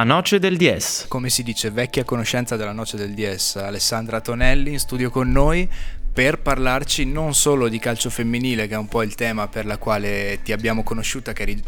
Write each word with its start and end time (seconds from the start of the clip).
La 0.00 0.06
Noce 0.06 0.38
del 0.38 0.56
DS. 0.56 1.08
Come 1.08 1.28
si 1.28 1.42
dice, 1.42 1.70
vecchia 1.70 2.04
conoscenza 2.04 2.56
della 2.56 2.72
Noce 2.72 2.96
del 2.96 3.12
DS, 3.12 3.56
Alessandra 3.56 4.22
Tonelli 4.22 4.72
in 4.72 4.78
studio 4.78 5.10
con 5.10 5.30
noi 5.30 5.68
per 6.12 6.40
parlarci 6.40 7.04
non 7.04 7.34
solo 7.34 7.68
di 7.68 7.78
calcio 7.78 8.10
femminile, 8.10 8.66
che 8.66 8.74
è 8.74 8.78
un 8.78 8.88
po' 8.88 9.02
il 9.02 9.14
tema 9.14 9.46
per 9.46 9.64
la 9.64 9.78
quale 9.78 10.40
ti 10.42 10.52
abbiamo 10.52 10.82
conosciuta 10.82 11.32
eri, 11.34 11.62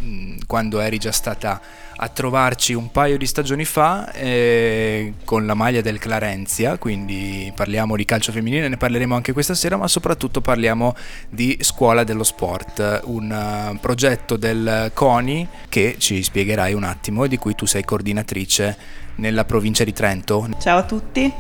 quando 0.46 0.80
eri 0.80 0.98
già 0.98 1.12
stata 1.12 1.60
a 1.94 2.08
trovarci 2.08 2.72
un 2.72 2.90
paio 2.90 3.16
di 3.16 3.26
stagioni 3.26 3.64
fa 3.64 4.10
eh, 4.12 5.14
con 5.24 5.46
la 5.46 5.54
maglia 5.54 5.80
del 5.80 5.98
Clarenzia, 5.98 6.76
quindi 6.76 7.52
parliamo 7.54 7.94
di 7.94 8.04
calcio 8.04 8.32
femminile, 8.32 8.68
ne 8.68 8.76
parleremo 8.76 9.14
anche 9.14 9.32
questa 9.32 9.54
sera, 9.54 9.76
ma 9.76 9.86
soprattutto 9.86 10.40
parliamo 10.40 10.96
di 11.28 11.56
Scuola 11.60 12.02
dello 12.02 12.24
Sport, 12.24 13.02
un 13.04 13.70
uh, 13.74 13.78
progetto 13.78 14.36
del 14.36 14.90
CONI 14.92 15.46
che 15.68 15.94
ci 15.98 16.22
spiegherai 16.22 16.74
un 16.74 16.82
attimo 16.84 17.24
e 17.24 17.28
di 17.28 17.36
cui 17.36 17.54
tu 17.54 17.66
sei 17.66 17.84
coordinatrice 17.84 18.76
nella 19.16 19.44
provincia 19.44 19.84
di 19.84 19.92
Trento. 19.92 20.48
Ciao 20.58 20.78
a 20.78 20.82
tutti. 20.82 21.32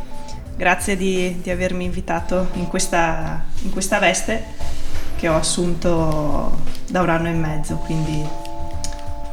Grazie 0.56 0.96
di, 0.96 1.40
di 1.42 1.50
avermi 1.50 1.84
invitato 1.84 2.48
in 2.54 2.68
questa, 2.68 3.44
in 3.62 3.70
questa 3.70 3.98
veste 3.98 4.44
che 5.16 5.28
ho 5.28 5.36
assunto 5.36 6.60
da 6.88 7.00
un 7.00 7.08
anno 7.08 7.28
e 7.28 7.32
mezzo, 7.32 7.76
quindi 7.76 8.50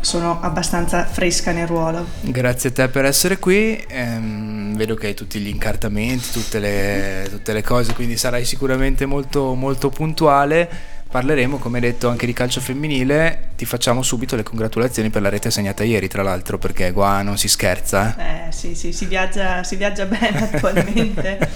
sono 0.02 0.40
abbastanza 0.42 1.06
fresca 1.06 1.52
nel 1.52 1.68
ruolo. 1.68 2.06
Grazie 2.22 2.70
a 2.70 2.72
te 2.72 2.88
per 2.88 3.06
essere 3.06 3.38
qui, 3.38 3.84
ehm, 3.88 4.76
vedo 4.76 4.96
che 4.96 5.08
hai 5.08 5.14
tutti 5.14 5.40
gli 5.40 5.48
incartamenti, 5.48 6.32
tutte 6.32 6.60
le, 6.60 7.28
tutte 7.30 7.54
le 7.54 7.64
cose, 7.64 7.94
quindi 7.94 8.18
sarai 8.18 8.46
sicuramente 8.46 9.06
molto, 9.06 9.54
molto 9.56 9.90
puntuale 9.90 10.98
parleremo, 11.10 11.58
come 11.58 11.80
detto, 11.80 12.08
anche 12.08 12.26
di 12.26 12.34
calcio 12.34 12.62
femminile. 12.62 13.50
Ti 13.56 13.66
facciamo 13.66 14.02
subito 14.02 14.36
le 14.36 14.44
congratulazioni 14.44 15.10
per 15.10 15.22
la 15.22 15.30
rete 15.30 15.50
segnata 15.52 15.84
ieri, 15.84 16.08
tra 16.08 16.24
l'altro, 16.24 16.58
perché 16.58 16.92
qua 16.92 17.22
non 17.22 17.38
si 17.38 17.48
scherza. 17.48 18.16
Eh, 18.18 18.48
eh 18.48 18.52
sì, 18.52 18.76
sì, 18.76 18.94
si 18.94 19.06
viaggia, 19.06 19.64
si 19.64 19.76
viaggia 19.76 20.06
bene 20.06 20.50
attualmente. 20.52 21.50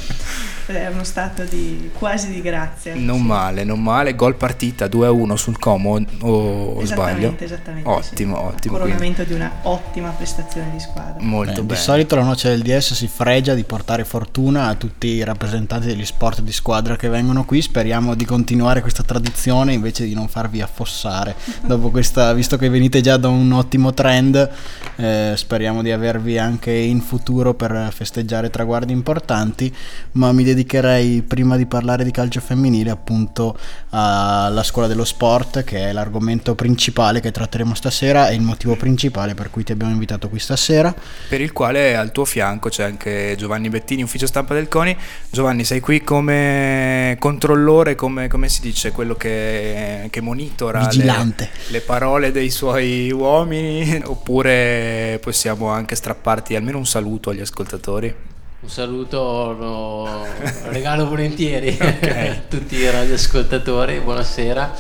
è 0.66 0.88
uno 0.88 1.04
stato 1.04 1.44
di 1.44 1.92
quasi 1.98 2.30
di 2.30 2.42
grazia. 2.42 2.94
Non 2.96 3.18
sì. 3.18 3.26
male, 3.26 3.64
non 3.64 3.82
male. 3.82 4.16
Gol 4.16 4.36
partita 4.36 4.86
2-1 4.86 5.34
sul 5.34 5.60
Como, 5.60 5.92
o 6.22 6.82
esattamente, 6.82 6.86
sbaglio? 6.86 7.36
Esattamente. 7.38 7.90
Ottimo, 7.90 8.36
sì. 8.38 8.44
ottimo. 8.44 8.76
Il 8.76 8.82
coronamento 8.82 9.24
quindi. 9.24 9.34
di 9.34 9.34
una 9.34 9.52
ottima 9.64 10.10
prestazione 10.10 10.72
di 10.72 10.80
squadra. 10.80 11.16
Molto 11.20 11.52
Beh, 11.52 11.62
bene. 11.62 11.74
Di 11.74 11.76
solito 11.76 12.16
la 12.16 12.24
noce 12.24 12.50
del 12.50 12.62
DS 12.62 12.94
si 12.94 13.08
fregia 13.08 13.54
di 13.54 13.64
portare 13.64 14.06
fortuna 14.06 14.68
a 14.68 14.76
tutti 14.76 15.08
i 15.08 15.24
rappresentanti 15.24 15.88
degli 15.88 16.06
sport 16.06 16.42
di 16.42 16.54
squadra 16.54 16.96
che 16.96 17.10
vengono 17.10 17.44
qui. 17.46 17.62
Speriamo 17.62 18.16
di 18.16 18.26
continuare 18.26 18.82
questa 18.82 19.04
tradizione 19.04 19.74
invece 19.74 20.06
di 20.06 20.14
non 20.14 20.28
farvi 20.28 20.62
affossare. 20.62 21.36
Dopo 21.66 21.90
questa, 21.90 22.34
visto 22.34 22.58
che 22.58 22.70
venite 22.70 23.02
già 23.02 23.18
da 23.18 23.28
un 23.28 23.52
ottimo 23.52 23.94
trend, 23.94 24.50
eh, 24.96 25.34
speriamo 25.36 25.82
di 25.82 25.92
avervi 25.92 26.38
anche 26.38 26.72
in 26.72 27.02
futuro 27.02 27.54
per 27.54 27.90
festeggiare 27.94 28.50
traguardi 28.50 28.94
importanti. 28.94 29.74
Ma 30.14 30.32
mi 30.32 30.44
dedicherei 30.54 31.22
prima 31.24 31.58
di 31.58 31.66
parlare 31.66 32.04
di 32.04 32.12
calcio 32.12 32.40
femminile 32.40 32.90
appunto 32.90 33.58
alla 33.90 34.64
scuola 34.64 34.88
dello 34.88 35.04
sport 35.04 35.64
che 35.64 35.90
è 35.90 35.92
l'argomento 35.92 36.56
principale 36.56 37.20
che 37.20 37.32
tratteremo 37.32 37.74
stasera 37.74 38.30
e 38.30 38.36
il 38.36 38.42
motivo 38.42 38.76
principale 38.76 39.34
per 39.34 39.50
cui 39.50 39.64
ti 39.64 39.72
abbiamo 39.72 39.92
invitato 39.92 40.30
qui 40.30 40.40
stasera. 40.40 40.94
Per 41.28 41.42
il 41.42 41.52
quale 41.52 41.96
al 41.96 42.12
tuo 42.12 42.26
fianco 42.26 42.70
c'è 42.70 42.84
anche 42.84 43.36
Giovanni 43.38 43.70
Bettini 43.70 44.04
ufficio 44.04 44.28
stampa 44.28 44.54
del 44.54 44.68
CONI. 44.68 44.96
Giovanni 45.30 45.64
sei 45.64 45.80
qui 45.80 46.02
come 46.04 47.16
controllore 47.20 47.96
come, 47.96 48.28
come 48.28 48.50
si 48.50 48.62
dice 48.62 48.92
quello 48.92 49.16
che, 49.16 50.08
che 50.10 50.22
monitora 50.22 50.88
le, 50.92 51.36
le 51.68 51.82
parole 51.82 52.32
dei 52.32 52.50
suoi 52.50 53.12
uomini? 53.12 54.02
Oppure 54.06 55.20
possiamo 55.22 55.70
anche 55.70 55.96
strapparti 55.96 56.56
almeno 56.56 56.78
un 56.78 56.86
saluto 56.86 57.30
agli 57.30 57.42
ascoltatori 57.42 58.32
un 58.64 58.70
saluto 58.70 59.52
lo 59.52 60.26
regalo 60.72 61.10
volentieri 61.10 61.78
okay. 61.80 62.28
a 62.30 62.42
tutti 62.48 62.76
i 62.76 62.90
radioascoltatori, 62.90 64.00
buonasera. 64.00 64.74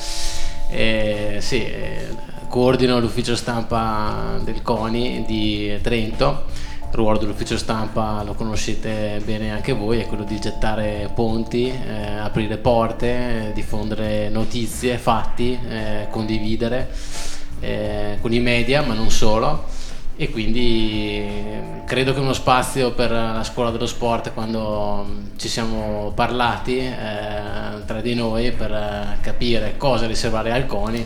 Eh, 0.69 1.37
sì, 1.41 1.65
eh, 1.65 2.07
coordino 2.47 3.01
l'ufficio 3.01 3.35
stampa 3.35 4.39
del 4.41 4.61
CONI 4.61 5.25
di 5.27 5.77
Trento. 5.81 6.45
Il 6.79 6.93
ruolo 6.93 7.17
dell'ufficio 7.17 7.57
stampa 7.57 8.23
lo 8.23 8.35
conoscete 8.35 9.21
bene 9.25 9.51
anche 9.51 9.73
voi, 9.73 9.99
è 9.99 10.07
quello 10.07 10.23
di 10.23 10.39
gettare 10.39 11.11
ponti, 11.13 11.67
eh, 11.67 12.17
aprire 12.19 12.57
porte, 12.57 13.51
diffondere 13.53 14.29
notizie, 14.29 14.97
fatti, 14.97 15.59
eh, 15.67 16.07
condividere 16.09 16.89
eh, 17.59 18.17
con 18.21 18.31
i 18.31 18.39
media, 18.39 18.81
ma 18.81 18.93
non 18.93 19.11
solo 19.11 19.65
e 20.15 20.29
quindi 20.29 21.23
credo 21.85 22.13
che 22.13 22.19
uno 22.19 22.33
spazio 22.33 22.93
per 22.93 23.11
la 23.11 23.43
scuola 23.43 23.71
dello 23.71 23.87
sport 23.87 24.33
quando 24.33 25.05
ci 25.37 25.47
siamo 25.47 26.11
parlati 26.15 26.77
eh, 26.77 27.83
tra 27.85 27.99
di 28.01 28.13
noi 28.13 28.51
per 28.51 29.17
capire 29.21 29.75
cosa 29.77 30.05
riservare 30.05 30.51
al 30.51 30.65
CONI 30.65 31.05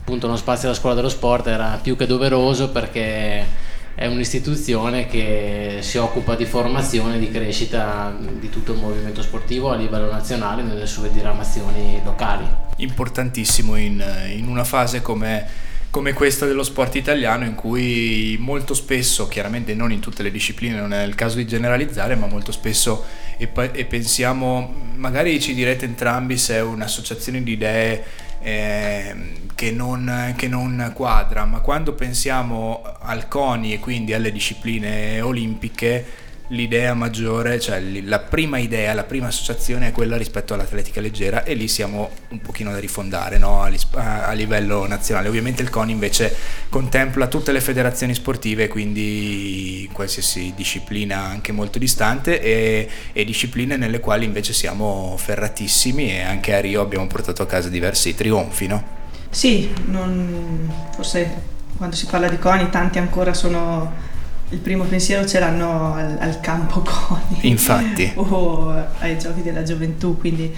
appunto 0.00 0.26
uno 0.26 0.36
spazio 0.36 0.68
della 0.68 0.78
scuola 0.78 0.94
dello 0.94 1.10
sport 1.10 1.46
era 1.48 1.78
più 1.82 1.94
che 1.94 2.06
doveroso 2.06 2.70
perché 2.70 3.66
è 3.94 4.06
un'istituzione 4.06 5.06
che 5.06 5.78
si 5.80 5.98
occupa 5.98 6.34
di 6.36 6.44
formazione 6.44 7.16
e 7.16 7.18
di 7.18 7.30
crescita 7.30 8.16
di 8.38 8.48
tutto 8.48 8.72
il 8.72 8.78
movimento 8.78 9.22
sportivo 9.22 9.70
a 9.70 9.74
livello 9.74 10.08
nazionale 10.08 10.62
nelle 10.62 10.86
sue 10.86 11.10
diramazioni 11.10 12.00
locali. 12.04 12.46
Importantissimo 12.76 13.74
in, 13.74 14.00
in 14.36 14.46
una 14.46 14.62
fase 14.62 15.02
come 15.02 15.66
come 15.90 16.12
questa 16.12 16.46
dello 16.46 16.62
sport 16.62 16.96
italiano 16.96 17.44
in 17.44 17.54
cui 17.54 18.36
molto 18.38 18.74
spesso, 18.74 19.26
chiaramente 19.26 19.74
non 19.74 19.90
in 19.90 20.00
tutte 20.00 20.22
le 20.22 20.30
discipline, 20.30 20.78
non 20.78 20.92
è 20.92 21.02
il 21.04 21.14
caso 21.14 21.36
di 21.36 21.46
generalizzare, 21.46 22.14
ma 22.14 22.26
molto 22.26 22.52
spesso 22.52 23.04
e, 23.38 23.50
e 23.72 23.84
pensiamo, 23.84 24.90
magari 24.96 25.40
ci 25.40 25.54
direte 25.54 25.86
entrambi 25.86 26.36
se 26.36 26.56
è 26.56 26.62
un'associazione 26.62 27.42
di 27.42 27.52
idee 27.52 28.04
eh, 28.40 29.16
che, 29.54 29.70
non, 29.70 30.34
che 30.36 30.46
non 30.46 30.92
quadra, 30.94 31.44
ma 31.44 31.60
quando 31.60 31.94
pensiamo 31.94 32.82
al 33.00 33.26
CONI 33.26 33.72
e 33.74 33.78
quindi 33.78 34.12
alle 34.12 34.30
discipline 34.30 35.20
olimpiche, 35.20 36.04
l'idea 36.48 36.94
maggiore, 36.94 37.60
cioè 37.60 37.80
la 38.02 38.20
prima 38.20 38.58
idea, 38.58 38.94
la 38.94 39.04
prima 39.04 39.26
associazione 39.26 39.88
è 39.88 39.92
quella 39.92 40.16
rispetto 40.16 40.54
all'atletica 40.54 41.00
leggera 41.00 41.44
e 41.44 41.54
lì 41.54 41.68
siamo 41.68 42.10
un 42.28 42.40
pochino 42.40 42.70
da 42.70 42.78
rifondare 42.78 43.38
no? 43.38 43.62
a, 43.62 44.32
livello 44.32 44.86
nazionale. 44.86 45.28
Ovviamente 45.28 45.62
il 45.62 45.70
CONI 45.70 45.92
invece 45.92 46.34
contempla 46.68 47.26
tutte 47.26 47.52
le 47.52 47.60
federazioni 47.60 48.14
sportive, 48.14 48.68
quindi 48.68 49.88
qualsiasi 49.92 50.52
disciplina 50.54 51.22
anche 51.22 51.52
molto 51.52 51.78
distante 51.78 52.40
e, 52.40 52.88
e 53.12 53.24
discipline 53.24 53.76
nelle 53.76 54.00
quali 54.00 54.24
invece 54.24 54.52
siamo 54.52 55.16
ferratissimi 55.18 56.10
e 56.10 56.22
anche 56.22 56.54
a 56.54 56.60
Rio 56.60 56.80
abbiamo 56.80 57.06
portato 57.06 57.42
a 57.42 57.46
casa 57.46 57.68
diversi 57.68 58.14
trionfi. 58.14 58.66
No? 58.66 58.96
Sì, 59.30 59.70
non, 59.86 60.72
forse 60.94 61.56
quando 61.76 61.94
si 61.94 62.06
parla 62.06 62.28
di 62.28 62.38
CONI 62.38 62.70
tanti 62.70 62.98
ancora 62.98 63.34
sono 63.34 64.16
il 64.50 64.58
primo 64.58 64.84
pensiero 64.84 65.26
ce 65.26 65.38
l'hanno 65.38 65.94
al, 65.94 66.16
al 66.20 66.40
campo 66.40 66.80
CONI 66.82 67.48
Infatti. 67.48 68.12
o 68.16 68.70
ai 68.98 69.18
giochi 69.18 69.42
della 69.42 69.62
gioventù, 69.62 70.16
quindi 70.18 70.54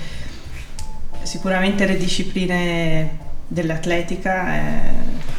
sicuramente 1.23 1.87
le 1.87 1.97
discipline 1.97 3.19
dell'atletica 3.47 4.47
è, 4.47 4.81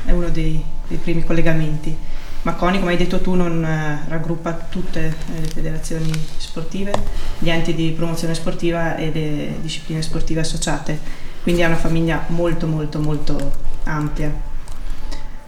è 0.05 0.11
uno 0.11 0.29
dei, 0.29 0.61
dei, 0.87 0.97
primi 0.97 1.23
collegamenti. 1.23 1.95
Ma 2.43 2.53
CONI, 2.53 2.79
come 2.79 2.91
hai 2.91 2.97
detto 2.97 3.21
tu, 3.21 3.35
non 3.35 3.63
eh, 3.63 3.99
raggruppa 4.07 4.53
tutte 4.69 5.15
le 5.27 5.47
federazioni 5.47 6.11
sportive, 6.37 6.91
gli 7.37 7.49
enti 7.49 7.75
di 7.75 7.91
promozione 7.91 8.33
sportiva 8.33 8.95
e 8.95 9.11
le 9.11 9.53
discipline 9.61 10.01
sportive 10.01 10.39
associate, 10.41 10.99
quindi 11.43 11.61
è 11.61 11.65
una 11.65 11.75
famiglia 11.75 12.25
molto 12.27 12.67
molto 12.67 12.99
molto 12.99 13.51
ampia 13.83 14.49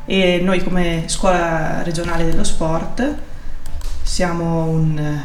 e 0.06 0.40
noi 0.42 0.62
come 0.64 1.04
scuola 1.08 1.82
regionale 1.84 2.26
dello 2.26 2.44
sport 2.44 3.16
siamo 4.02 4.66
un, 4.66 5.22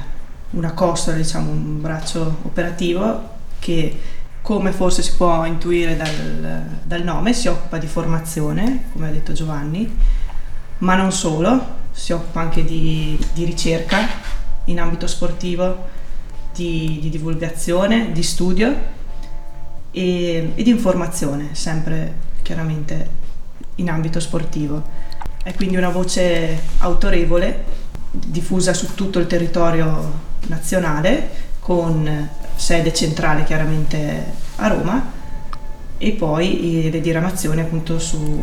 una 0.51 0.73
costola, 0.73 1.17
diciamo 1.17 1.51
un 1.51 1.81
braccio 1.81 2.39
operativo 2.43 3.37
che 3.59 4.01
come 4.41 4.73
forse 4.73 5.03
si 5.03 5.15
può 5.15 5.45
intuire 5.45 5.97
dal, 5.97 6.65
dal, 6.83 7.03
nome 7.03 7.35
si 7.35 7.49
occupa 7.49 7.77
di 7.77 7.87
formazione, 7.87 8.85
come 8.93 9.09
ha 9.09 9.11
detto 9.11 9.33
Giovanni, 9.33 9.95
ma 10.79 10.95
non 10.95 11.13
solo, 11.13 11.77
si 11.91 12.13
occupa 12.13 12.41
anche 12.41 12.65
di, 12.65 13.19
di 13.35 13.45
ricerca 13.45 13.99
in 14.65 14.81
ambito 14.81 15.07
sportivo, 15.07 15.89
di, 16.55 16.99
di 17.01 17.11
divulgazione, 17.11 18.13
di 18.13 18.23
studio 18.23 18.75
e, 19.91 20.53
e 20.55 20.63
di 20.63 20.71
informazione, 20.71 21.51
sempre 21.53 22.15
chiaramente 22.43 23.27
in 23.79 23.91
ambito 23.91 24.21
sportivo. 24.21 24.83
È 25.43 25.55
quindi 25.55 25.77
una 25.77 25.89
voce 25.91 26.61
autorevole, 26.79 27.65
diffusa 28.11 28.73
su 28.75 28.95
tutto 28.95 29.19
il 29.19 29.27
territorio 29.27 30.27
nazionale, 30.47 31.47
con 31.61 32.29
sede 32.55 32.93
centrale 32.93 33.45
chiaramente 33.45 34.25
a 34.57 34.67
Roma 34.69 35.13
e 35.99 36.13
poi 36.13 36.91
le 36.91 37.01
diramazioni 37.01 37.61
appunto 37.61 37.99
su, 37.99 38.43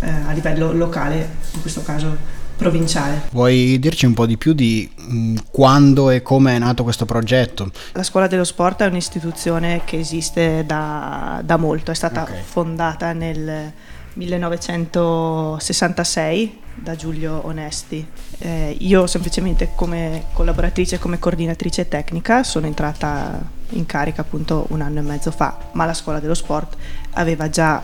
eh, 0.00 0.08
a 0.08 0.32
livello 0.32 0.72
locale, 0.72 1.28
in 1.54 1.60
questo 1.60 1.82
caso 1.82 2.16
provinciale. 2.56 3.22
Vuoi 3.32 3.78
dirci 3.80 4.06
un 4.06 4.14
po' 4.14 4.26
di 4.26 4.36
più 4.36 4.52
di 4.52 4.88
mh, 4.96 5.34
quando 5.50 6.10
e 6.10 6.22
come 6.22 6.54
è 6.54 6.58
nato 6.58 6.82
questo 6.84 7.04
progetto? 7.04 7.70
La 7.92 8.02
scuola 8.04 8.26
dello 8.28 8.44
sport 8.44 8.82
è 8.82 8.86
un'istituzione 8.86 9.82
che 9.84 9.98
esiste 9.98 10.64
da, 10.66 11.40
da 11.44 11.56
molto, 11.56 11.90
è 11.90 11.94
stata 11.94 12.22
Ok. 12.22 12.30
fondata 12.44 13.12
nel 13.12 13.72
1966 14.14 16.62
da 16.74 16.96
Giulio 16.96 17.46
Onesti. 17.46 18.06
Eh, 18.38 18.76
io 18.80 19.06
semplicemente 19.06 19.72
come 19.74 20.24
collaboratrice, 20.32 20.98
come 20.98 21.18
coordinatrice 21.18 21.88
tecnica 21.88 22.42
sono 22.42 22.66
entrata 22.66 23.40
in 23.70 23.86
carica 23.86 24.22
appunto 24.22 24.66
un 24.70 24.80
anno 24.80 25.00
e 25.00 25.02
mezzo 25.02 25.30
fa, 25.30 25.56
ma 25.72 25.84
la 25.84 25.94
scuola 25.94 26.20
dello 26.20 26.34
sport 26.34 26.76
aveva 27.12 27.48
già 27.48 27.82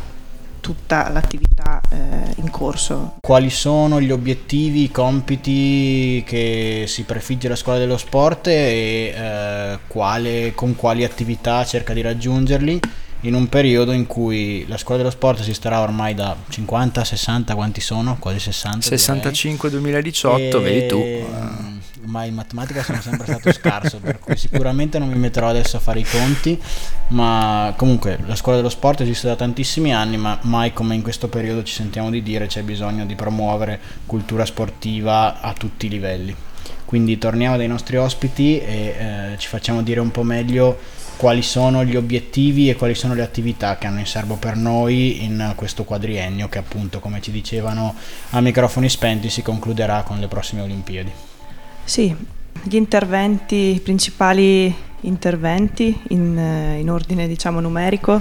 tutta 0.60 1.08
l'attività 1.10 1.80
eh, 1.90 1.96
in 2.36 2.50
corso. 2.50 3.16
Quali 3.20 3.50
sono 3.50 4.00
gli 4.00 4.10
obiettivi, 4.10 4.84
i 4.84 4.90
compiti 4.90 6.22
che 6.26 6.84
si 6.86 7.04
prefigge 7.04 7.48
la 7.48 7.56
scuola 7.56 7.78
dello 7.78 7.96
sport 7.96 8.48
e 8.48 9.14
eh, 9.14 9.78
quale- 9.86 10.52
con 10.54 10.76
quali 10.76 11.04
attività 11.04 11.64
cerca 11.64 11.92
di 11.92 12.02
raggiungerli 12.02 12.80
in 13.22 13.34
un 13.34 13.49
periodo 13.49 13.93
in 13.93 14.06
cui 14.06 14.64
la 14.67 14.76
scuola 14.78 14.99
dello 15.02 15.11
sport 15.12 15.40
esisterà 15.40 15.81
ormai 15.81 16.14
da 16.14 16.34
50, 16.49 17.05
60, 17.05 17.55
quanti 17.55 17.81
sono? 17.81 18.17
Quasi 18.19 18.38
60. 18.40 18.78
direi. 18.88 18.99
65-2018, 19.58 20.38
E- 20.38 20.61
vedi 20.61 20.87
tu. 20.87 20.99
mm, 20.99 21.78
Ma 22.05 22.25
in 22.25 22.34
matematica 22.34 22.82
sono 22.82 23.00
sempre 23.02 23.26
stato 23.26 23.52
scarso, 23.52 23.99
per 23.99 24.19
cui 24.19 24.34
sicuramente 24.37 24.99
non 24.99 25.08
mi 25.08 25.19
metterò 25.19 25.49
adesso 25.49 25.76
a 25.76 25.81
fare 25.81 26.00
i 26.00 26.05
conti, 26.05 26.58
ma 27.08 27.75
comunque 27.76 28.19
la 28.26 28.34
scuola 28.37 28.56
dello 28.56 28.70
sport 28.70 29.02
esiste 29.02 29.26
da 29.26 29.37
tantissimi 29.37 29.93
anni, 29.94 30.16
ma 30.16 30.38
mai 30.43 30.73
come 30.73 30.94
in 30.94 31.02
questo 31.02 31.28
periodo 31.28 31.62
ci 31.62 31.75
sentiamo 31.75 32.08
di 32.11 32.23
dire 32.23 32.46
c'è 32.46 32.62
bisogno 32.62 33.05
di 33.05 33.14
promuovere 33.14 33.78
cultura 34.06 34.46
sportiva 34.46 35.40
a 35.43 35.52
tutti 35.52 35.87
i 35.87 35.88
livelli. 35.90 36.34
Quindi 36.87 37.19
torniamo 37.19 37.56
dai 37.56 37.69
nostri 37.69 37.96
ospiti 37.99 38.58
e 38.58 38.94
eh, 38.99 39.38
ci 39.38 39.46
facciamo 39.46 39.82
dire 39.82 40.00
un 40.00 40.11
po' 40.11 40.25
meglio 40.25 40.76
quali 41.20 41.43
sono 41.43 41.84
gli 41.84 41.96
obiettivi 41.96 42.70
e 42.70 42.76
quali 42.76 42.94
sono 42.94 43.12
le 43.12 43.20
attività 43.20 43.76
che 43.76 43.87
hanno 43.87 43.99
in 43.99 44.06
serbo 44.06 44.37
per 44.37 44.56
noi 44.56 45.22
in 45.22 45.52
questo 45.55 45.84
quadriennio 45.84 46.49
che 46.49 46.56
appunto 46.56 46.99
come 46.99 47.20
ci 47.20 47.31
dicevano 47.31 47.94
a 48.31 48.40
microfoni 48.40 48.88
spenti 48.88 49.28
si 49.28 49.43
concluderà 49.43 50.02
con 50.02 50.19
le 50.19 50.28
prossime 50.28 50.62
Olimpiadi. 50.62 51.12
Sì, 51.84 52.17
gli 52.62 52.75
interventi, 52.75 53.75
i 53.75 53.81
principali 53.81 54.75
interventi 55.00 55.94
in, 56.08 56.38
eh, 56.38 56.78
in 56.78 56.88
ordine 56.90 57.28
diciamo 57.28 57.61
numerico 57.61 58.19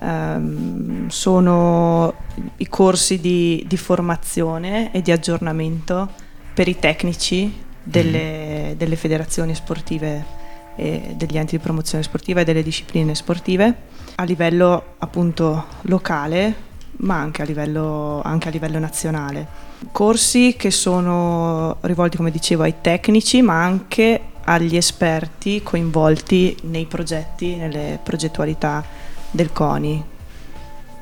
ehm, 0.00 1.08
sono 1.08 2.14
i 2.58 2.68
corsi 2.68 3.18
di, 3.18 3.64
di 3.66 3.76
formazione 3.76 4.92
e 4.92 5.02
di 5.02 5.10
aggiornamento 5.10 6.08
per 6.54 6.68
i 6.68 6.78
tecnici 6.78 7.52
delle, 7.82 8.74
delle 8.76 8.94
federazioni 8.94 9.56
sportive 9.56 10.38
e 10.80 11.14
degli 11.16 11.36
enti 11.36 11.56
di 11.56 11.62
promozione 11.62 12.02
sportiva 12.02 12.40
e 12.40 12.44
delle 12.44 12.62
discipline 12.62 13.14
sportive 13.14 13.74
a 14.16 14.24
livello 14.24 14.94
appunto 14.98 15.66
locale 15.82 16.68
ma 17.00 17.16
anche 17.16 17.42
a 17.42 17.44
livello, 17.44 18.20
anche 18.22 18.48
a 18.48 18.50
livello 18.50 18.78
nazionale 18.78 19.68
corsi 19.92 20.54
che 20.56 20.70
sono 20.70 21.76
rivolti, 21.80 22.16
come 22.16 22.30
dicevo, 22.30 22.62
ai 22.62 22.74
tecnici, 22.80 23.42
ma 23.42 23.62
anche 23.62 24.20
agli 24.44 24.76
esperti 24.76 25.62
coinvolti 25.62 26.56
nei 26.62 26.86
progetti, 26.86 27.56
nelle 27.56 27.98
progettualità 28.02 28.84
del 29.30 29.52
CONI. 29.52 30.04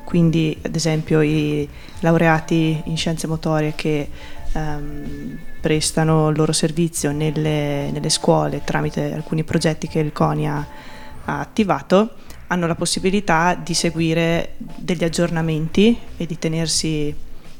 Quindi, 0.03 0.57
ad 0.61 0.75
esempio, 0.75 1.21
i 1.21 1.67
laureati 1.99 2.81
in 2.85 2.97
scienze 2.97 3.27
motorie 3.27 3.73
che 3.75 4.09
ehm, 4.53 5.37
prestano 5.61 6.29
il 6.29 6.37
loro 6.37 6.51
servizio 6.51 7.11
nelle, 7.11 7.89
nelle 7.91 8.09
scuole 8.09 8.61
tramite 8.63 9.13
alcuni 9.13 9.43
progetti 9.43 9.87
che 9.87 9.99
il 9.99 10.11
CONI 10.11 10.47
ha, 10.47 10.67
ha 11.25 11.39
attivato 11.39 12.13
hanno 12.51 12.67
la 12.67 12.75
possibilità 12.75 13.55
di 13.55 13.73
seguire 13.73 14.55
degli 14.57 15.03
aggiornamenti 15.03 15.97
e 16.17 16.25
di 16.25 16.37
tenersi 16.39 17.13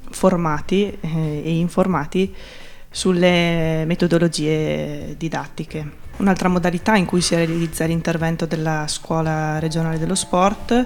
formati 0.10 0.98
eh, 1.00 1.42
e 1.46 1.58
informati 1.58 2.34
sulle 2.90 3.86
metodologie 3.86 5.16
didattiche. 5.16 6.08
Un'altra 6.18 6.50
modalità 6.50 6.96
in 6.96 7.06
cui 7.06 7.22
si 7.22 7.36
realizza 7.36 7.86
l'intervento 7.86 8.46
della 8.46 8.86
scuola 8.88 9.60
regionale 9.60 10.00
dello 10.00 10.16
sport 10.16 10.84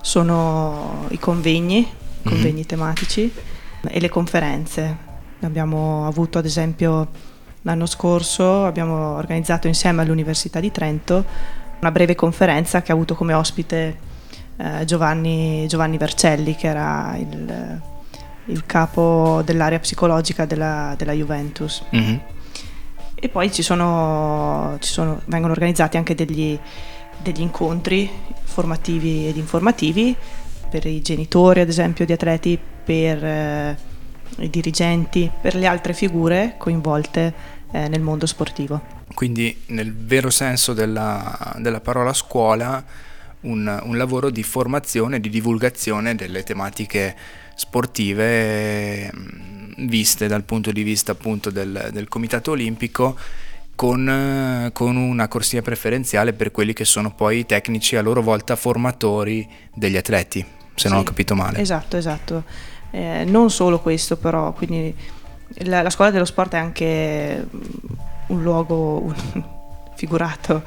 sono 0.00 1.06
i 1.10 1.18
convegni, 1.18 1.88
convegni 2.24 2.66
tematici 2.66 3.32
e 3.88 4.00
le 4.00 4.08
conferenze. 4.08 5.12
Abbiamo 5.44 6.06
avuto 6.06 6.38
ad 6.38 6.44
esempio 6.44 7.08
l'anno 7.62 7.86
scorso, 7.86 8.64
abbiamo 8.64 9.14
organizzato 9.16 9.66
insieme 9.66 10.02
all'Università 10.02 10.60
di 10.60 10.70
Trento 10.70 11.24
una 11.80 11.90
breve 11.90 12.14
conferenza 12.14 12.80
che 12.82 12.92
ha 12.92 12.94
avuto 12.94 13.14
come 13.14 13.34
ospite 13.34 13.96
eh, 14.56 14.84
Giovanni, 14.84 15.66
Giovanni 15.68 15.98
Vercelli, 15.98 16.56
che 16.56 16.66
era 16.66 17.14
il, 17.18 17.80
il 18.46 18.66
capo 18.66 19.42
dell'area 19.44 19.78
psicologica 19.78 20.46
della, 20.46 20.94
della 20.96 21.12
Juventus. 21.12 21.82
Mhm. 21.90 22.20
E 23.14 23.28
poi 23.28 23.52
ci 23.52 23.62
sono, 23.62 24.76
ci 24.80 24.92
sono- 24.92 25.20
vengono 25.26 25.52
organizzati 25.52 25.96
anche 25.96 26.14
degli, 26.14 26.58
degli 27.22 27.40
incontri 27.40 28.10
formativi 28.42 29.28
ed 29.28 29.36
informativi 29.36 30.14
per 30.68 30.86
i 30.86 31.00
genitori, 31.00 31.60
ad 31.60 31.68
esempio, 31.68 32.04
di 32.04 32.12
atleti, 32.12 32.58
per 32.84 33.24
eh, 33.24 33.76
i 34.38 34.50
dirigenti, 34.50 35.30
per 35.40 35.54
le 35.54 35.66
altre 35.66 35.92
figure 35.92 36.54
coinvolte 36.58 37.32
eh, 37.72 37.88
nel 37.88 38.00
mondo 38.00 38.26
sportivo. 38.26 39.02
Quindi 39.14 39.62
nel 39.66 39.94
vero 39.94 40.30
senso 40.30 40.72
della, 40.72 41.54
della 41.58 41.80
parola 41.80 42.12
scuola, 42.12 42.82
un, 43.40 43.80
un 43.84 43.96
lavoro 43.96 44.30
di 44.30 44.42
formazione 44.42 45.20
di 45.20 45.28
divulgazione 45.28 46.14
delle 46.14 46.42
tematiche 46.42 47.14
sportive 47.54 49.10
mh, 49.12 49.86
viste 49.86 50.26
dal 50.26 50.44
punto 50.44 50.72
di 50.72 50.82
vista 50.82 51.12
appunto 51.12 51.50
del, 51.50 51.90
del 51.92 52.08
Comitato 52.08 52.52
Olimpico 52.52 53.16
con, 53.74 54.70
con 54.72 54.96
una 54.96 55.28
corsia 55.28 55.62
preferenziale 55.62 56.32
per 56.32 56.50
quelli 56.50 56.72
che 56.72 56.84
sono 56.84 57.12
poi 57.12 57.40
i 57.40 57.46
tecnici 57.46 57.96
a 57.96 58.02
loro 58.02 58.22
volta 58.22 58.56
formatori 58.56 59.46
degli 59.74 59.96
atleti, 59.96 60.44
se 60.74 60.88
non 60.88 60.98
Sì, 60.98 61.02
ho 61.02 61.06
capito 61.06 61.34
male. 61.34 61.58
Esatto, 61.60 61.96
esatto. 61.96 62.44
Eh, 62.94 63.24
non 63.26 63.50
solo 63.50 63.80
questo 63.80 64.16
però, 64.16 64.52
quindi 64.52 64.94
la, 65.64 65.82
la 65.82 65.90
scuola 65.90 66.12
dello 66.12 66.24
sport 66.24 66.52
è 66.54 66.58
anche 66.58 67.44
mm, 67.44 67.60
un 68.28 68.42
luogo 68.42 69.00
un- 69.00 69.42
figurato, 69.96 70.62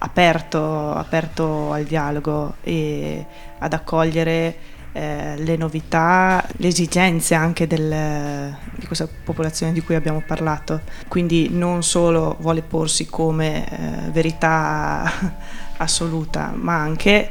aperto, 0.00 0.92
aperto 0.92 1.70
al 1.70 1.84
dialogo 1.84 2.54
e 2.62 3.24
ad 3.58 3.72
accogliere 3.72 4.56
eh, 4.92 5.34
le 5.36 5.56
novità, 5.56 6.44
le 6.56 6.66
esigenze 6.66 7.36
anche 7.36 7.68
del- 7.68 8.56
di 8.74 8.86
questa 8.86 9.06
popolazione 9.24 9.72
di 9.72 9.80
cui 9.80 9.94
abbiamo 9.94 10.20
parlato. 10.26 10.80
Quindi 11.06 11.48
non 11.50 11.84
solo 11.84 12.36
vuole 12.40 12.62
porsi 12.62 13.06
come 13.06 13.68
eh, 13.68 14.10
verità 14.10 15.08
assoluta, 15.78 16.52
ma 16.54 16.76
anche 16.76 17.10
eh, 17.10 17.30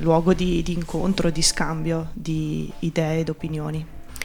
luogo 0.00 0.34
di, 0.34 0.62
di 0.62 0.72
incontro, 0.72 1.30
di 1.30 1.42
scambio 1.42 2.10
di 2.12 2.70
idee 2.80 3.20
ed 3.20 3.28
opinioni. 3.28 3.84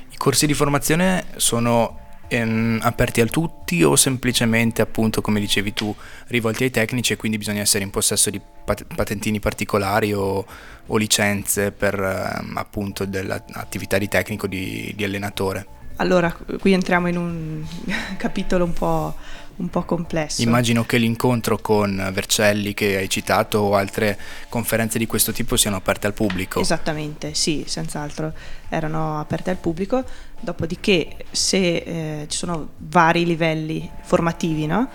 I 0.10 0.18
corsi 0.18 0.46
di 0.46 0.54
formazione 0.54 1.26
sono 1.36 2.00
ehm, 2.28 2.80
aperti 2.82 3.22
a 3.22 3.26
tutti 3.26 3.84
o 3.84 3.96
semplicemente, 3.96 4.82
appunto, 4.82 5.22
come 5.22 5.40
dicevi 5.40 5.74
tu, 5.74 5.94
rivolti 6.28 6.64
ai 6.64 6.72
tecnici 6.72 7.14
e 7.14 7.16
quindi 7.16 7.38
bisogna 7.38 7.62
essere 7.62 7.84
in 7.84 7.90
possesso 7.90 8.30
di 8.30 8.40
pat- 8.40 8.86
patentini 8.96 9.40
particolari 9.40 10.14
o, 10.14 10.46
o 10.88 10.98
licenze 10.98 11.72
per 11.72 12.00
ehm, 12.00 12.58
appunto 12.58 13.06
dell'attività 13.06 13.98
di 13.98 14.08
tecnico 14.08 14.48
di, 14.48 14.94
di 14.96 15.04
allenatore? 15.04 15.82
Allora, 15.98 16.36
qui 16.60 16.74
entriamo 16.74 17.08
in 17.08 17.18
un 17.18 17.64
capitolo 18.18 18.66
un 18.66 18.74
po', 18.74 19.16
un 19.58 19.70
po' 19.70 19.84
complesso. 19.84 20.42
Immagino 20.42 20.86
che 20.86 20.98
l'incontro 20.98 21.58
con 21.58 22.10
Vercelli 22.14 22.74
che 22.74 22.98
hai 22.98 23.10
citato 23.10 23.60
o 23.60 23.76
altre 23.76 24.20
conferenze 24.50 24.98
di 24.98 25.08
questo 25.08 25.32
tipo 25.32 25.56
siano 25.56 25.78
aperte 25.78 26.08
al 26.08 26.14
pubblico. 26.14 26.60
Esattamente, 26.60 27.34
sì, 27.34 27.64
senz'altro 27.68 28.34
erano 28.70 29.20
aperte 29.20 29.50
al 29.50 29.58
pubblico, 29.58 30.04
dopodiché 30.40 31.16
se 31.32 31.76
eh, 31.76 32.26
ci 32.28 32.38
sono 32.38 32.70
vari 32.78 33.26
livelli 33.26 33.90
formativi, 34.02 34.66
no? 34.66 34.90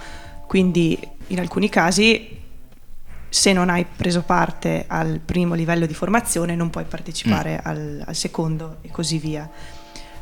quindi 0.48 0.98
in 1.28 1.38
alcuni 1.38 1.68
casi 1.68 2.36
se 3.28 3.52
non 3.52 3.68
hai 3.68 3.84
preso 3.84 4.22
parte 4.22 4.84
al 4.86 5.20
primo 5.22 5.54
livello 5.54 5.84
di 5.84 5.92
formazione 5.92 6.56
non 6.56 6.70
puoi 6.70 6.84
partecipare 6.84 7.60
al, 7.62 8.02
al 8.04 8.14
secondo 8.14 8.78
e 8.80 8.90
così 8.90 9.18
via. 9.18 9.48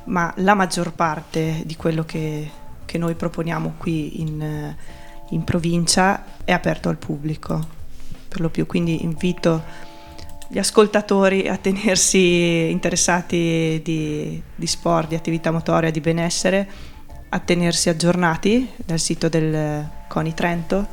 Ma 0.07 0.33
la 0.39 0.55
maggior 0.55 0.93
parte 0.93 1.63
di 1.65 1.77
quello 1.77 2.05
che, 2.05 2.51
che 2.87 2.97
noi 2.97 3.15
proponiamo 3.15 3.75
qui 3.77 4.21
in, 4.21 4.41
eh, 4.41 4.77
in 5.31 5.45
provincia 5.45 6.25
è 6.45 6.53
aperto 6.53 6.89
al 6.89 6.97
pubblico, 6.97 7.75
per 8.29 8.41
lo 8.41 8.49
più, 8.49 8.67
quindi 8.67 9.03
invito 9.03 9.63
gli 10.49 10.59
ascoltatori 10.59 11.49
a 11.49 11.57
tenersi 11.57 12.71
interessati 12.71 13.81
di, 13.85 14.41
di 14.55 14.67
sport, 14.67 15.09
di 15.09 15.17
attività 15.17 15.51
motoria, 15.51 15.91
di 15.91 16.01
benessere, 16.01 16.69
a 17.29 17.41
tenersi 17.41 17.89
aggiornati 17.89 18.71
dal 18.77 19.01
sito 19.01 19.29
del 19.29 19.89
CONI 20.07 20.35
Trento, 20.35 20.87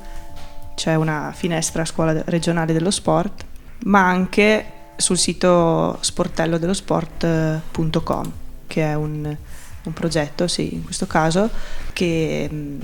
c'è 0.75 0.95
una 0.95 1.31
finestra 1.33 1.85
scuola 1.85 2.23
regionale 2.25 2.73
dello 2.73 2.89
sport, 2.89 3.45
ma 3.83 4.07
anche 4.07 4.65
sul 4.95 5.17
sito 5.17 5.97
sportellodellosport.com, 6.01 8.31
che 8.65 8.83
è 8.83 8.95
un, 8.95 9.37
un 9.83 9.93
progetto, 9.93 10.47
sì, 10.47 10.73
in 10.73 10.83
questo 10.83 11.07
caso, 11.07 11.49
che 11.93 12.49
mh, 12.49 12.77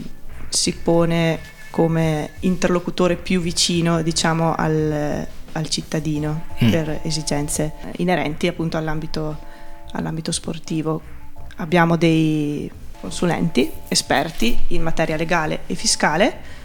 si 0.49 0.73
pone 0.75 1.39
come 1.69 2.31
interlocutore 2.41 3.15
più 3.15 3.41
vicino, 3.41 4.01
diciamo, 4.01 4.55
al, 4.55 5.25
al 5.51 5.69
cittadino 5.69 6.45
mm. 6.63 6.69
per 6.69 6.99
esigenze 7.03 7.73
inerenti 7.97 8.47
appunto 8.47 8.77
all'ambito, 8.77 9.37
all'ambito 9.91 10.31
sportivo. 10.31 11.01
Abbiamo 11.57 11.95
dei 11.95 12.69
consulenti 12.99 13.69
esperti 13.87 14.57
in 14.67 14.81
materia 14.81 15.15
legale 15.15 15.61
e 15.67 15.75
fiscale 15.75 16.57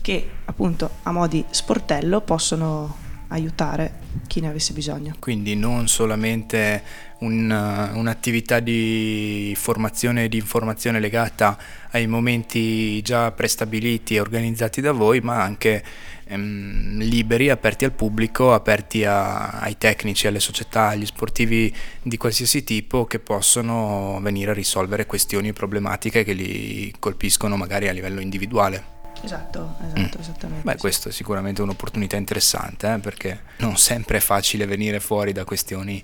che 0.00 0.30
appunto 0.46 0.90
a 1.02 1.12
modi 1.12 1.44
sportello 1.50 2.20
possono 2.22 3.08
aiutare 3.30 4.08
chi 4.26 4.40
ne 4.40 4.48
avesse 4.48 4.72
bisogno. 4.72 5.16
Quindi 5.18 5.56
non 5.56 5.88
solamente 5.88 6.82
un, 7.20 7.50
un'attività 7.94 8.60
di 8.60 9.54
formazione 9.56 10.24
e 10.24 10.28
di 10.28 10.38
informazione 10.38 11.00
legata 11.00 11.58
ai 11.90 12.06
momenti 12.06 13.00
già 13.02 13.32
prestabiliti 13.32 14.14
e 14.14 14.20
organizzati 14.20 14.80
da 14.80 14.92
voi, 14.92 15.20
ma 15.20 15.42
anche 15.42 15.82
ehm, 16.24 16.98
liberi, 16.98 17.50
aperti 17.50 17.84
al 17.84 17.92
pubblico, 17.92 18.52
aperti 18.52 19.04
a, 19.04 19.50
ai 19.60 19.76
tecnici, 19.78 20.26
alle 20.26 20.40
società, 20.40 20.88
agli 20.88 21.06
sportivi 21.06 21.74
di 22.02 22.16
qualsiasi 22.16 22.64
tipo 22.64 23.04
che 23.04 23.18
possono 23.18 24.18
venire 24.22 24.50
a 24.52 24.54
risolvere 24.54 25.06
questioni 25.06 25.48
e 25.48 25.52
problematiche 25.52 26.24
che 26.24 26.32
li 26.32 26.92
colpiscono 26.98 27.56
magari 27.56 27.88
a 27.88 27.92
livello 27.92 28.20
individuale. 28.20 28.98
Esatto, 29.22 29.76
esatto, 29.84 30.18
mm. 30.18 30.20
esattamente. 30.20 30.64
Beh, 30.64 30.76
questo 30.76 31.10
è 31.10 31.12
sicuramente 31.12 31.60
un'opportunità 31.62 32.16
interessante, 32.16 32.92
eh, 32.92 32.98
perché 32.98 33.40
non 33.58 33.76
sempre 33.76 34.18
è 34.18 34.20
facile 34.20 34.66
venire 34.66 34.98
fuori 35.00 35.32
da 35.32 35.44
questioni 35.44 36.02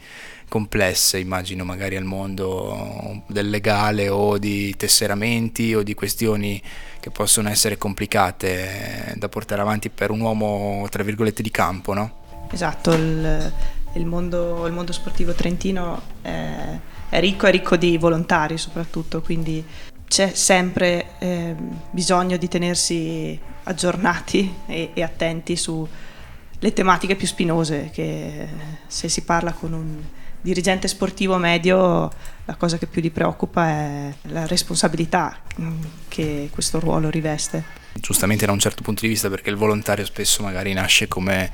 complesse, 0.49 1.19
immagino 1.19 1.65
magari 1.65 1.97
al 1.97 2.05
mondo 2.05 3.23
del 3.27 3.49
legale 3.49 4.09
o 4.09 4.39
di 4.39 4.75
tesseramenti 4.77 5.75
o 5.75 5.83
di 5.83 5.95
questioni 5.95 6.63
che 7.01 7.11
possono 7.11 7.49
essere 7.49 7.79
complicate 7.79 9.15
da 9.17 9.29
portare 9.29 9.61
avanti 9.61 9.89
per 9.89 10.11
un 10.11 10.21
uomo, 10.21 10.87
tra 10.91 11.03
virgolette, 11.03 11.43
di 11.43 11.51
campo, 11.51 11.95
no? 11.95 12.25
Esatto, 12.51 12.93
il, 12.93 13.53
il, 13.95 14.07
mondo, 14.07 14.67
il 14.67 14.73
mondo, 14.73 14.93
sportivo 14.93 15.33
trentino 15.33 16.03
è, 16.23 16.79
è 17.09 17.21
ricco, 17.21 17.47
è 17.47 17.51
ricco 17.51 17.77
di 17.77 17.97
volontari 17.97 18.59
soprattutto, 18.59 19.21
quindi 19.21 19.65
c'è 20.09 20.33
sempre 20.35 21.19
eh, 21.19 21.55
bisogno 21.91 22.37
di 22.37 22.49
tenersi 22.49 23.39
aggiornati 23.65 24.55
e, 24.67 24.91
e 24.95 25.03
attenti 25.03 25.57
sulle 25.57 26.73
tematiche 26.73 27.17
più 27.17 27.27
spinose 27.27 27.91
che 27.93 28.49
se 28.87 29.09
si 29.09 29.23
parla 29.23 29.53
con 29.53 29.73
un 29.73 30.03
dirigente 30.41 30.87
sportivo 30.87 31.37
medio 31.39 32.11
la 32.45 32.55
cosa 32.55 32.79
che 32.79 32.87
più 32.87 33.01
li 33.03 33.11
preoccupa 33.11 33.67
è 33.67 34.15
la 34.23 34.47
responsabilità 34.47 35.41
mm, 35.61 35.83
che 36.07 36.49
questo 36.53 36.79
ruolo 36.79 37.11
riveste. 37.11 37.85
Giustamente 37.95 38.47
da 38.47 38.53
un 38.53 38.61
certo 38.61 38.83
punto 38.83 39.01
di 39.01 39.09
vista 39.09 39.29
perché 39.29 39.51
il 39.51 39.57
volontario 39.57 40.05
spesso 40.05 40.43
magari 40.43 40.73
nasce 40.73 41.09
come 41.09 41.51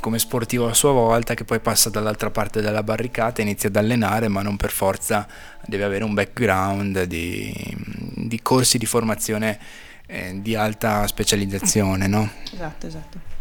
come 0.00 0.18
sportivo 0.18 0.68
a 0.68 0.74
sua 0.74 0.92
volta 0.92 1.34
che 1.34 1.44
poi 1.44 1.60
passa 1.60 1.90
dall'altra 1.90 2.30
parte 2.30 2.60
della 2.60 2.82
barricata, 2.82 3.42
inizia 3.42 3.68
ad 3.68 3.76
allenare 3.76 4.28
ma 4.28 4.42
non 4.42 4.56
per 4.56 4.70
forza 4.70 5.26
deve 5.66 5.84
avere 5.84 6.04
un 6.04 6.14
background 6.14 7.04
di, 7.04 7.52
di 8.14 8.40
corsi 8.42 8.78
di 8.78 8.86
formazione 8.86 9.58
eh, 10.06 10.38
di 10.40 10.54
alta 10.54 11.06
specializzazione. 11.06 12.06
No? 12.06 12.30
Esatto, 12.52 12.86
esatto. 12.86 13.34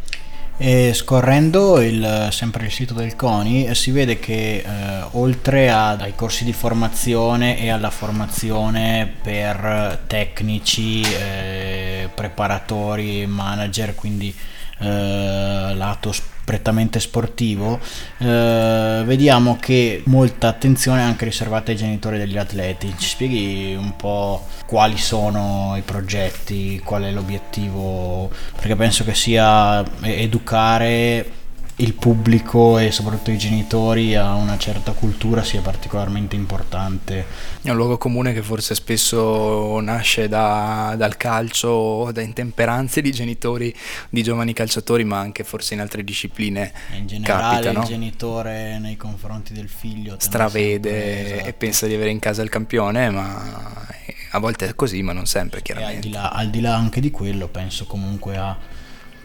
E 0.57 0.93
scorrendo 0.93 1.81
il, 1.81 2.29
sempre 2.31 2.65
il 2.65 2.71
sito 2.71 2.93
del 2.93 3.17
CONI 3.17 3.67
eh, 3.67 3.75
si 3.75 3.91
vede 3.91 4.19
che 4.19 4.63
eh, 4.65 5.05
oltre 5.11 5.69
a, 5.69 5.91
ai 5.91 6.15
corsi 6.15 6.45
di 6.45 6.53
formazione 6.53 7.59
e 7.59 7.69
alla 7.69 7.89
formazione 7.89 9.13
per 9.21 10.03
tecnici, 10.07 11.01
eh, 11.01 12.09
preparatori, 12.13 13.25
manager, 13.27 13.95
quindi 13.95 14.33
eh, 14.79 15.73
lato 15.75 16.13
prettamente 16.45 16.99
sportivo, 16.99 17.79
eh, 18.19 19.01
vediamo 19.03 19.57
che 19.59 20.03
molta 20.05 20.47
attenzione 20.47 20.99
è 21.01 21.03
anche 21.03 21.25
riservata 21.25 21.71
ai 21.71 21.77
genitori 21.77 22.17
degli 22.17 22.37
atleti. 22.37 22.93
Ci 22.97 23.07
spieghi 23.09 23.75
un 23.75 23.95
po' 23.95 24.45
quali 24.67 24.97
sono 24.97 25.73
i 25.75 25.81
progetti, 25.81 26.79
qual 26.83 27.03
è 27.03 27.11
l'obiettivo? 27.11 28.29
Perché 28.55 28.75
penso 28.75 29.03
che 29.03 29.15
sia 29.15 29.83
educare 30.01 31.43
il 31.77 31.93
pubblico 31.93 32.77
e 32.77 32.91
soprattutto 32.91 33.31
i 33.31 33.37
genitori 33.37 34.15
a 34.15 34.35
una 34.35 34.57
certa 34.57 34.93
cultura 34.93 35.43
sia 35.43 35.61
particolarmente 35.61 36.35
importante. 36.35 37.25
È 37.61 37.69
un 37.69 37.75
luogo 37.75 37.97
comune 37.97 38.31
che 38.31 38.41
forse 38.41 38.75
spesso 38.75 39.79
nasce 39.81 40.29
da, 40.29 40.95
dal 40.97 41.17
calcio 41.17 41.67
o 41.67 42.11
da 42.13 42.21
intemperanze 42.21 43.01
di 43.01 43.11
genitori 43.11 43.75
di 44.09 44.23
giovani 44.23 44.53
calciatori, 44.53 45.03
ma 45.03 45.19
anche 45.19 45.43
forse 45.43 45.73
in 45.73 45.81
altre 45.81 46.03
discipline. 46.03 46.71
In 46.97 47.07
generale 47.07 47.55
capita, 47.55 47.71
no? 47.73 47.81
il 47.81 47.87
genitore 47.87 48.79
nei 48.79 48.95
confronti 48.95 49.53
del 49.53 49.67
figlio 49.67 50.15
stravede 50.17 51.33
esatto. 51.33 51.49
e 51.49 51.53
pensa 51.53 51.87
di 51.87 51.93
avere 51.93 52.09
in 52.09 52.19
casa 52.19 52.41
il 52.41 52.49
campione, 52.49 53.09
ma 53.09 53.85
a 54.31 54.39
volte 54.39 54.67
è 54.69 54.75
così, 54.75 55.01
ma 55.01 55.11
non 55.11 55.25
sempre 55.25 55.61
chiaramente. 55.61 55.95
Al 55.95 56.01
di, 56.01 56.11
là, 56.11 56.29
al 56.29 56.49
di 56.49 56.61
là 56.61 56.75
anche 56.75 57.01
di 57.01 57.11
quello 57.11 57.49
penso 57.49 57.85
comunque 57.85 58.37
a 58.37 58.57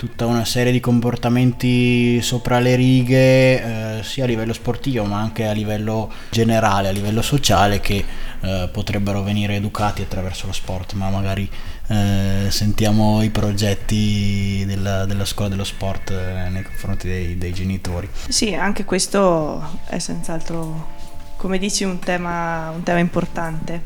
tutta 0.00 0.24
una 0.24 0.46
serie 0.46 0.72
di 0.72 0.80
comportamenti 0.80 2.22
sopra 2.22 2.58
le 2.58 2.74
righe, 2.74 3.98
eh, 3.98 4.02
sia 4.02 4.24
a 4.24 4.26
livello 4.26 4.54
sportivo 4.54 5.04
ma 5.04 5.20
anche 5.20 5.46
a 5.46 5.52
livello 5.52 6.10
generale, 6.30 6.88
a 6.88 6.90
livello 6.90 7.20
sociale, 7.20 7.80
che 7.80 8.02
eh, 8.40 8.70
potrebbero 8.72 9.22
venire 9.22 9.56
educati 9.56 10.00
attraverso 10.00 10.46
lo 10.46 10.54
sport, 10.54 10.94
ma 10.94 11.10
magari 11.10 11.46
eh, 11.88 12.46
sentiamo 12.48 13.22
i 13.22 13.28
progetti 13.28 14.64
della, 14.64 15.04
della 15.04 15.26
scuola 15.26 15.50
dello 15.50 15.64
sport 15.64 16.12
eh, 16.12 16.48
nei 16.48 16.62
confronti 16.62 17.06
dei, 17.06 17.36
dei 17.36 17.52
genitori. 17.52 18.08
Sì, 18.26 18.54
anche 18.54 18.86
questo 18.86 19.80
è 19.84 19.98
senz'altro, 19.98 20.96
come 21.36 21.58
dici, 21.58 21.84
un 21.84 21.98
tema, 21.98 22.70
un 22.70 22.82
tema 22.82 23.00
importante. 23.00 23.82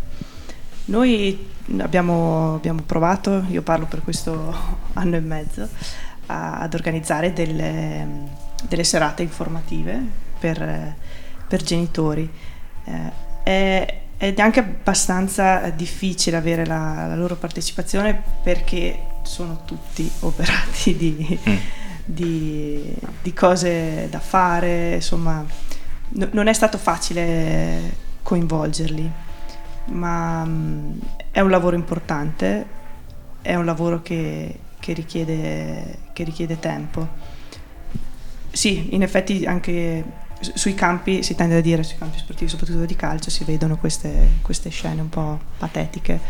Noi 0.87 1.49
abbiamo, 1.79 2.57
abbiamo, 2.57 2.83
provato, 2.83 3.45
io 3.49 3.63
parlo 3.63 3.87
per 3.87 4.03
questo 4.03 4.55
anno 4.95 5.17
e 5.17 5.21
mezzo, 5.21 5.69
a, 6.27 6.59
ad 6.59 6.75
organizzare 6.75 7.33
delle, 7.33 8.07
delle, 8.69 8.85
serate 8.85 9.23
informative 9.23 9.99
per, 10.39 10.95
per 11.49 11.63
genitori. 11.63 12.31
Eh, 12.85 13.13
è, 13.43 14.01
ed 14.17 14.39
è 14.39 14.43
anche 14.43 14.61
abbastanza 14.61 15.71
difficile 15.71 16.37
avere 16.37 16.67
la, 16.67 17.07
la, 17.09 17.17
loro 17.17 17.37
partecipazione 17.37 18.23
perché 18.43 18.99
sono 19.23 19.63
tutti 19.65 20.11
operati 20.21 20.97
di, 20.97 21.41
mm. 21.49 21.57
di, 22.05 22.95
di 23.23 23.33
cose 23.33 24.09
da 24.11 24.21
fare, 24.21 24.95
insomma 24.95 25.45
no, 26.11 26.29
non 26.33 26.47
è 26.47 26.53
stato 26.53 26.79
facile 26.79 28.03
coinvolgerli, 28.23 29.11
ma 29.87 30.43
um, 30.43 30.99
è 31.31 31.41
un 31.41 31.51
lavoro 31.51 31.77
importante, 31.77 32.67
è 33.43 33.55
un 33.55 33.65
lavoro 33.65 34.03
che, 34.03 34.59
che, 34.79 34.93
richiede, 34.93 35.99
che 36.13 36.25
richiede 36.25 36.59
tempo. 36.59 37.07
Sì, 38.51 38.95
in 38.95 39.03
effetti 39.03 39.45
anche 39.45 40.23
sui 40.41 40.75
campi, 40.75 41.23
si 41.23 41.35
tende 41.35 41.57
a 41.57 41.61
dire, 41.61 41.83
sui 41.83 41.99
campi 41.99 42.19
sportivi, 42.19 42.51
soprattutto 42.51 42.85
di 42.85 42.97
calcio, 42.97 43.31
si 43.31 43.45
vedono 43.45 43.77
queste, 43.77 44.29
queste, 44.43 44.69
scene 44.71 45.01
un 45.01 45.09
po' 45.09 45.39
patetiche, 45.59 46.21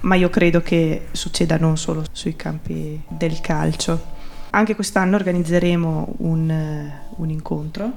ma 0.00 0.14
io 0.14 0.28
credo 0.30 0.60
che 0.60 1.06
succeda 1.12 1.56
non 1.56 1.76
solo 1.76 2.04
sui 2.12 2.36
campi 2.36 3.00
del 3.08 3.40
calcio. 3.40 4.14
Anche 4.50 4.74
quest'anno 4.74 5.16
organizzeremo 5.16 6.14
un, 6.18 6.90
un 7.16 7.30
incontro 7.30 7.92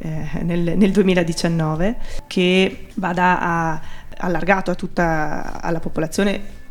eh, 0.00 0.42
nel, 0.42 0.76
nel, 0.76 0.90
2019 0.90 1.96
che 2.26 2.88
vada 2.94 3.40
a 3.40 3.80
allargato 4.18 4.70
a 4.70 4.74
tutta 4.74 5.60
alla 5.60 5.80
popolazione 5.80 6.62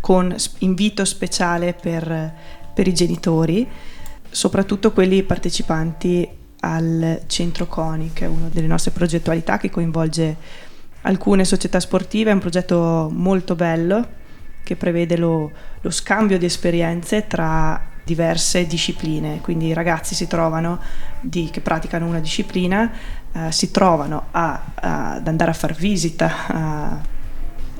con 0.00 0.34
invito 0.58 1.04
speciale 1.04 1.74
per, 1.74 2.32
per 2.74 2.86
i 2.88 2.94
genitori, 2.94 3.68
soprattutto 4.30 4.92
quelli 4.92 5.22
partecipanti 5.22 6.28
al 6.60 7.22
Centro 7.26 7.66
CONI, 7.66 8.12
che 8.12 8.24
è 8.24 8.28
una 8.28 8.48
delle 8.50 8.66
nostre 8.66 8.90
progettualità 8.90 9.58
che 9.58 9.70
coinvolge 9.70 10.36
alcune 11.02 11.44
società 11.44 11.80
sportive, 11.80 12.30
è 12.30 12.34
un 12.34 12.40
progetto 12.40 13.08
molto 13.12 13.54
bello 13.54 14.20
che 14.62 14.76
prevede 14.76 15.16
lo, 15.16 15.50
lo 15.80 15.90
scambio 15.90 16.38
di 16.38 16.44
esperienze 16.44 17.26
tra 17.26 17.90
diverse 18.04 18.66
discipline, 18.66 19.40
quindi 19.40 19.66
i 19.66 19.72
ragazzi 19.72 20.14
si 20.14 20.26
trovano 20.26 20.80
di, 21.20 21.48
che 21.50 21.60
praticano 21.60 22.06
una 22.06 22.20
disciplina, 22.20 22.90
eh, 23.32 23.52
si 23.52 23.70
trovano 23.70 24.26
a, 24.32 24.72
a, 24.74 25.12
ad 25.14 25.28
andare 25.28 25.50
a 25.50 25.54
far 25.54 25.74
visita 25.74 26.46
a, 26.46 27.00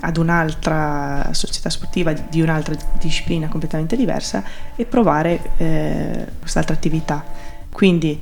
ad 0.00 0.16
un'altra 0.16 1.28
società 1.32 1.70
sportiva 1.70 2.12
di 2.12 2.40
un'altra 2.40 2.74
disciplina 2.98 3.48
completamente 3.48 3.96
diversa 3.96 4.42
e 4.74 4.84
provare 4.84 5.40
eh, 5.56 6.26
quest'altra 6.40 6.74
attività. 6.74 7.24
Quindi 7.70 8.20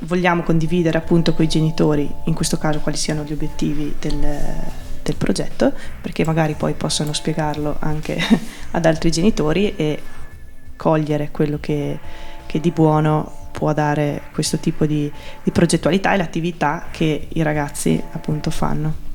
vogliamo 0.00 0.42
condividere 0.42 0.98
appunto 0.98 1.34
con 1.34 1.44
i 1.44 1.48
genitori, 1.48 2.08
in 2.24 2.34
questo 2.34 2.56
caso 2.56 2.80
quali 2.80 2.96
siano 2.96 3.24
gli 3.24 3.32
obiettivi 3.32 3.96
del, 3.98 4.18
del 5.02 5.16
progetto, 5.16 5.72
perché 6.00 6.24
magari 6.24 6.54
poi 6.54 6.74
possano 6.74 7.12
spiegarlo 7.12 7.76
anche 7.80 8.16
ad 8.72 8.84
altri 8.84 9.10
genitori 9.10 9.74
e 9.74 10.00
cogliere 10.78 11.30
quello 11.30 11.58
che, 11.60 11.98
che 12.46 12.60
di 12.60 12.70
buono 12.70 13.30
può 13.52 13.74
dare 13.74 14.22
questo 14.32 14.56
tipo 14.58 14.86
di, 14.86 15.12
di 15.42 15.50
progettualità 15.50 16.14
e 16.14 16.16
l'attività 16.16 16.86
che 16.90 17.26
i 17.28 17.42
ragazzi 17.42 18.02
appunto 18.12 18.50
fanno. 18.50 19.07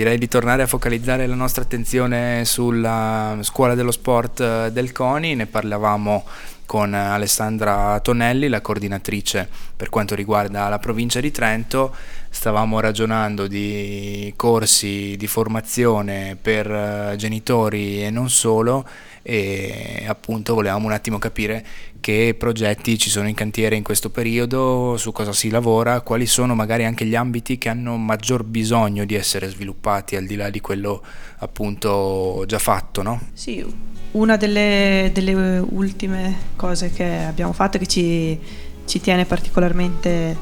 Direi 0.00 0.16
di 0.16 0.28
tornare 0.28 0.62
a 0.62 0.66
focalizzare 0.66 1.26
la 1.26 1.34
nostra 1.34 1.62
attenzione 1.62 2.46
sulla 2.46 3.36
scuola 3.42 3.74
dello 3.74 3.90
sport 3.90 4.40
eh, 4.40 4.70
del 4.72 4.92
CONI, 4.92 5.34
ne 5.34 5.44
parlavamo 5.44 6.24
con 6.64 6.94
Alessandra 6.94 8.00
Tonelli, 8.00 8.48
la 8.48 8.62
coordinatrice 8.62 9.46
per 9.76 9.90
quanto 9.90 10.14
riguarda 10.14 10.70
la 10.70 10.78
provincia 10.78 11.20
di 11.20 11.30
Trento. 11.30 11.94
Stavamo 12.30 12.80
ragionando 12.80 13.46
di 13.46 14.32
corsi 14.36 15.16
di 15.18 15.26
formazione 15.26 16.38
per 16.40 16.70
eh, 16.70 17.16
genitori 17.18 18.02
e 18.02 18.08
non 18.08 18.30
solo 18.30 18.86
e 19.22 20.04
appunto 20.06 20.54
volevamo 20.54 20.86
un 20.86 20.92
attimo 20.92 21.18
capire 21.18 21.64
che 22.00 22.34
progetti 22.36 22.98
ci 22.98 23.10
sono 23.10 23.28
in 23.28 23.34
cantiere 23.34 23.76
in 23.76 23.82
questo 23.82 24.10
periodo, 24.10 24.96
su 24.96 25.12
cosa 25.12 25.32
si 25.32 25.50
lavora, 25.50 26.00
quali 26.00 26.26
sono 26.26 26.54
magari 26.54 26.84
anche 26.84 27.04
gli 27.04 27.14
ambiti 27.14 27.58
che 27.58 27.68
hanno 27.68 27.96
maggior 27.96 28.42
bisogno 28.42 29.04
di 29.04 29.14
essere 29.14 29.48
sviluppati 29.48 30.16
al 30.16 30.24
di 30.24 30.36
là 30.36 30.48
di 30.48 30.60
quello 30.60 31.02
appunto 31.38 32.44
già 32.46 32.58
fatto, 32.58 33.02
no? 33.02 33.20
Sì, 33.34 33.64
una 34.12 34.36
delle, 34.36 35.10
delle 35.12 35.58
ultime 35.58 36.36
cose 36.56 36.90
che 36.90 37.18
abbiamo 37.18 37.52
fatto 37.52 37.78
che 37.78 37.86
ci, 37.86 38.38
ci 38.86 39.00
tiene 39.00 39.26
particolarmente 39.26 40.36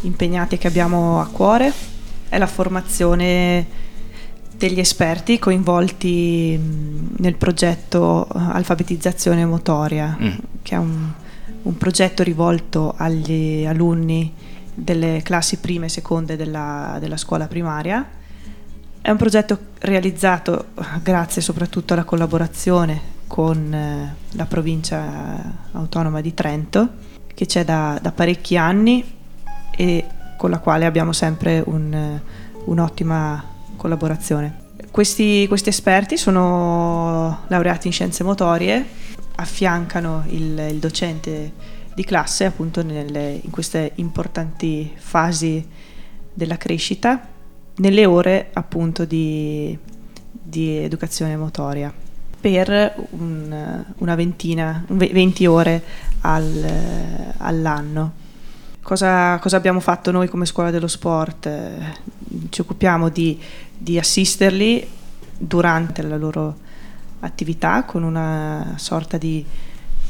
impegnati 0.00 0.54
e 0.54 0.58
che 0.58 0.66
abbiamo 0.66 1.20
a 1.20 1.26
cuore 1.26 1.72
è 2.28 2.38
la 2.38 2.46
formazione 2.46 3.82
degli 4.66 4.78
esperti 4.80 5.38
coinvolti 5.38 6.58
nel 6.58 7.34
progetto 7.36 8.26
eh, 8.26 8.38
Alfabetizzazione 8.38 9.44
Motoria, 9.44 10.16
mm. 10.18 10.34
che 10.62 10.74
è 10.74 10.78
un, 10.78 11.10
un, 11.64 11.76
progetto 11.76 12.22
rivolto 12.22 12.94
agli 12.96 13.66
alunni 13.66 14.32
delle 14.72 15.20
classi 15.22 15.58
prime 15.58 15.86
e 15.86 15.88
seconde 15.90 16.36
della, 16.36 16.96
della 16.98 17.18
scuola 17.18 17.46
primaria. 17.46 18.08
È 19.02 19.10
un 19.10 19.18
progetto 19.18 19.58
realizzato 19.80 20.68
grazie 21.02 21.42
soprattutto 21.42 21.92
alla 21.92 22.04
collaborazione 22.04 23.12
con 23.26 23.70
eh, 23.70 24.14
la 24.30 24.46
provincia 24.46 25.56
autonoma 25.72 26.22
di 26.22 26.32
Trento, 26.32 26.88
che 27.34 27.44
c'è 27.44 27.66
da, 27.66 27.98
da 28.00 28.12
parecchi 28.12 28.56
anni 28.56 29.04
e 29.76 30.06
con 30.38 30.48
la 30.48 30.58
quale 30.58 30.86
abbiamo 30.86 31.12
sempre 31.12 31.62
un, 31.66 32.18
un'ottima 32.64 33.52
collaborazione. 33.84 34.62
Questi, 34.90 35.46
questi, 35.46 35.68
esperti 35.68 36.16
sono 36.16 37.40
laureati 37.48 37.88
in 37.88 37.92
scienze 37.92 38.24
motorie, 38.24 38.82
affiancano 39.34 40.24
il, 40.28 40.58
il 40.70 40.78
docente 40.78 41.52
di 41.94 42.02
classe 42.02 42.46
appunto 42.46 42.82
nelle, 42.82 43.38
in 43.42 43.50
queste 43.50 43.92
importanti 43.96 44.90
fasi 44.96 45.62
della 46.32 46.56
crescita, 46.56 47.28
nelle 47.76 48.06
ore 48.06 48.48
appunto 48.54 49.04
di, 49.04 49.76
di 50.30 50.78
educazione 50.78 51.36
motoria 51.36 51.92
per 52.40 52.94
un, 53.10 53.84
una 53.98 54.14
ventina, 54.14 54.82
20 54.86 55.46
ore 55.46 55.82
al, 56.22 57.34
all'anno. 57.36 58.22
Cosa, 58.82 59.38
cosa, 59.38 59.56
abbiamo 59.56 59.80
fatto 59.80 60.10
noi 60.10 60.28
come 60.28 60.44
scuola 60.44 60.70
dello 60.70 60.88
sport? 60.88 61.50
Ci 62.50 62.60
occupiamo 62.60 63.08
di, 63.08 63.40
di 63.84 63.98
assisterli 63.98 64.88
durante 65.36 66.00
la 66.00 66.16
loro 66.16 66.56
attività 67.20 67.84
con 67.84 68.02
una 68.02 68.74
sorta 68.76 69.18
di, 69.18 69.44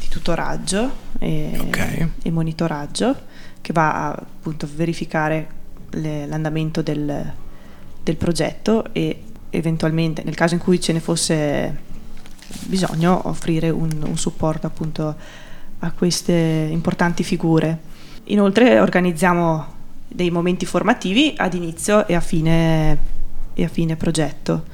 di 0.01 0.09
tutoraggio 0.09 0.91
e, 1.19 1.59
okay. 1.59 2.11
e, 2.23 2.31
monitoraggio 2.31 3.17
che 3.61 3.73
va 3.73 4.07
a 4.07 4.11
appunto 4.11 4.69
verificare 4.73 5.49
le, 5.91 6.27
l'andamento 6.27 6.83
del, 6.83 7.33
del 8.01 8.17
progetto 8.17 8.93
e 8.93 9.23
eventualmente 9.51 10.23
nel 10.23 10.37
caso 10.37 10.55
in 10.55 10.61
cui 10.61 10.81
ce 10.81 10.93
ne 10.93 11.01
fosse 11.01 11.93
bisogno 12.67 13.27
offrire 13.29 13.71
un, 13.71 13.91
un 14.07 14.17
supporto 14.17 14.69
appunto 14.69 15.17
a 15.81 15.91
queste 15.91 16.69
importanti 16.71 17.25
figure. 17.25 17.93
Inoltre 18.25 18.79
organizziamo 18.79 19.73
dei 20.07 20.31
momenti 20.31 20.65
formativi 20.65 21.35
ad 21.37 21.55
inizio 21.55 22.07
e 22.07 22.15
a 22.15 22.21
fine, 22.21 23.14
e 23.55 23.65
a 23.65 23.69
fine 23.69 23.97
progetto 23.97 24.65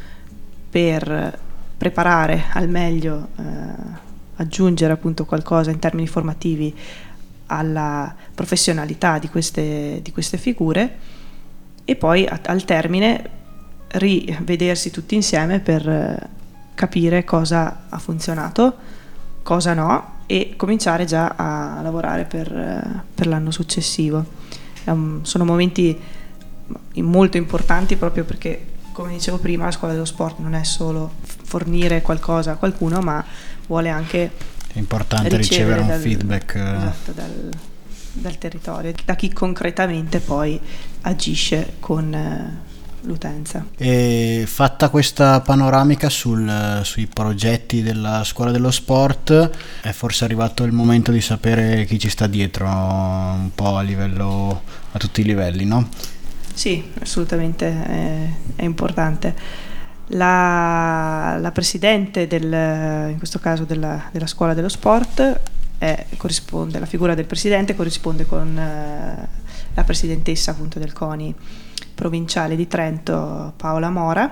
per 0.71 1.39
preparare 1.77 2.45
al 2.53 2.69
meglio, 2.69 3.29
eh, 3.37 3.43
aggiungere 4.37 4.93
appunto 4.93 5.25
qualcosa 5.25 5.71
in 5.71 5.79
termini 5.79 6.07
formativi 6.07 6.75
alla 7.47 8.15
professionalità 8.35 9.19
di 9.19 9.29
queste, 9.29 10.01
di 10.03 10.13
queste 10.13 10.37
figure 10.37 10.99
e 11.85 11.97
poi 11.97 12.27
a, 12.27 12.41
al 12.45 12.65
termine 12.65 13.39
rivedersi 13.89 14.91
tutti 14.91 15.15
insieme 15.15 15.59
per 15.61 15.89
eh, 15.89 16.29
capire 16.75 17.25
cosa 17.25 17.87
ha 17.89 17.99
funzionato, 17.99 18.77
cosa 19.43 19.75
no 19.75 20.19
e 20.27 20.55
cominciare 20.57 21.05
già 21.05 21.35
a 21.37 21.81
lavorare 21.83 22.25
per, 22.25 23.03
per 23.15 23.27
l'anno 23.27 23.51
successivo. 23.51 24.25
Um, 24.85 25.23
sono 25.25 25.45
momenti 25.45 25.99
molto 27.03 27.37
importanti 27.37 27.97
proprio 27.97 28.25
perché, 28.25 28.67
come 28.93 29.13
dicevo 29.13 29.39
prima, 29.39 29.65
la 29.65 29.71
scuola 29.71 29.93
dello 29.93 30.05
sport 30.05 30.39
non 30.39 30.55
è 30.55 30.65
solo 30.65 31.13
fornire 31.43 32.03
qualcosa 32.03 32.53
a 32.53 32.57
qualcuno, 32.57 33.01
ma 33.01 33.25
vuole 33.67 33.89
anche... 33.89 34.31
È 34.73 34.79
importante 34.79 35.37
ricevere, 35.37 35.77
ricevere 35.77 35.81
un 35.81 35.87
dal, 35.87 36.01
feedback. 36.01 36.55
Eh. 36.55 36.77
Esatto, 36.77 37.13
dal, 37.13 37.51
dal, 38.13 38.39
territorio, 38.39 38.93
da 39.05 39.15
chi 39.15 39.33
concretamente 39.33 40.21
poi 40.21 40.61
agisce 41.03 41.75
con... 41.81 42.15
Eh, 42.15 42.69
l'utenza. 43.03 43.67
E 43.77 44.45
fatta 44.47 44.89
questa 44.89 45.41
panoramica 45.41 46.09
sul, 46.09 46.81
sui 46.83 47.07
progetti 47.07 47.83
della 47.83 48.25
scuola 48.25 48.51
dello 48.51 48.71
sport, 48.71 49.51
è 49.83 49.91
forse 49.93 50.25
arrivato 50.25 50.65
il 50.65 50.73
momento 50.73 51.11
di 51.11 51.21
sapere 51.21 51.85
chi 51.85 51.99
ci 51.99 52.09
sta 52.09 52.27
dietro 52.27 52.67
un 52.67 53.51
po' 53.55 53.77
a 53.77 53.83
livello 53.83 54.63
a 54.93 54.99
tutti 54.99 55.21
i 55.21 55.25
livelli, 55.25 55.65
no? 55.65 55.89
Sì, 56.55 56.91
assolutamente 57.01 57.67
è, 57.67 58.29
è 58.57 58.65
importante. 58.65 59.35
La, 60.09 61.37
la, 61.39 61.53
presidente 61.53 62.27
del, 62.27 63.11
in 63.11 63.19
questo 63.19 63.39
caso 63.39 63.65
della, 63.65 64.09
della 64.11 64.27
scuola 64.27 64.55
dello 64.55 64.69
sport 64.69 65.41
è, 65.79 66.07
la 66.17 66.87
figura 66.87 67.15
del 67.15 67.27
presidente 67.27 67.77
corrisponde 67.77 68.27
con 68.27 68.59
eh, 68.59 69.29
la 69.73 69.85
presidentessa 69.85 70.51
appunto 70.51 70.79
del 70.79 70.93
CONI 70.93 71.35
provinciale 71.95 72.57
di 72.57 72.67
Trento 72.67 73.53
Paola 73.57 73.89
Mora, 73.89 74.31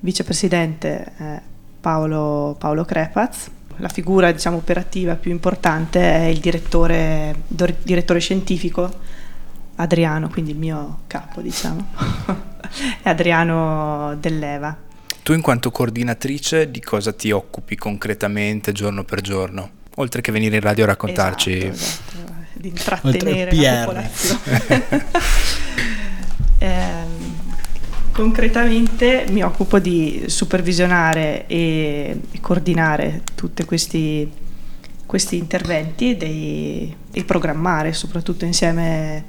vicepresidente 0.00 1.12
eh, 1.16 1.40
Paolo, 1.80 2.54
Paolo 2.58 2.84
Crepaz. 2.84 3.50
La 3.78 3.88
figura 3.88 4.30
diciamo, 4.30 4.58
operativa 4.58 5.16
più 5.16 5.32
importante 5.32 6.00
è 6.00 6.24
il 6.26 6.38
direttore, 6.38 7.34
direttore 7.82 8.20
scientifico 8.20 9.22
Adriano, 9.76 10.28
quindi 10.28 10.52
il 10.52 10.58
mio 10.58 11.00
capo, 11.06 11.40
diciamo. 11.40 11.86
e 13.02 13.10
Adriano 13.10 14.16
Dell'Eva. 14.18 14.76
Tu 15.22 15.32
in 15.32 15.40
quanto 15.40 15.70
coordinatrice 15.70 16.70
di 16.70 16.80
cosa 16.80 17.12
ti 17.12 17.30
occupi 17.30 17.76
concretamente 17.76 18.72
giorno 18.72 19.04
per 19.04 19.20
giorno? 19.20 19.70
Oltre 19.96 20.20
che 20.20 20.32
venire 20.32 20.56
in 20.56 20.62
radio 20.62 20.84
a 20.84 20.88
raccontarci... 20.88 21.56
Esatto, 21.56 22.12
esatto. 22.12 22.32
Di 22.52 22.68
intrattenere 22.68 23.54
la 23.54 23.84
popolazione. 23.84 25.04
eh, 26.58 27.04
concretamente 28.12 29.26
mi 29.30 29.42
occupo 29.42 29.78
di 29.78 30.24
supervisionare 30.26 31.46
e, 31.46 32.20
e 32.30 32.40
coordinare 32.40 33.22
tutti 33.34 33.64
questi, 33.64 34.30
questi 35.06 35.36
interventi 35.36 36.16
dei, 36.16 36.94
e 37.10 37.24
programmare 37.24 37.92
soprattutto 37.92 38.44
insieme 38.44 39.24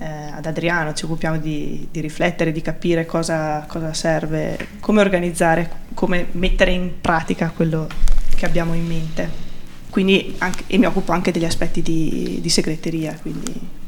eh, 0.00 0.06
ad 0.06 0.46
Adriano 0.46 0.94
ci 0.94 1.04
occupiamo 1.04 1.36
di, 1.36 1.86
di, 1.90 2.00
riflettere, 2.00 2.52
di 2.52 2.62
capire 2.62 3.04
cosa, 3.04 3.64
cosa 3.68 3.92
serve, 3.92 4.56
come 4.80 5.02
organizzare, 5.02 5.70
come 5.92 6.28
mettere 6.32 6.72
in 6.72 7.00
pratica 7.00 7.52
quello 7.54 7.86
che 8.34 8.46
abbiamo 8.46 8.72
in 8.72 8.86
mente. 8.86 9.48
Quindi 9.90 10.36
anche, 10.38 10.64
e 10.68 10.78
mi 10.78 10.86
occupo 10.86 11.12
anche 11.12 11.32
degli 11.32 11.44
aspetti 11.44 11.82
di, 11.82 12.38
di 12.40 12.48
segreteria, 12.48 13.16
quindi 13.20 13.78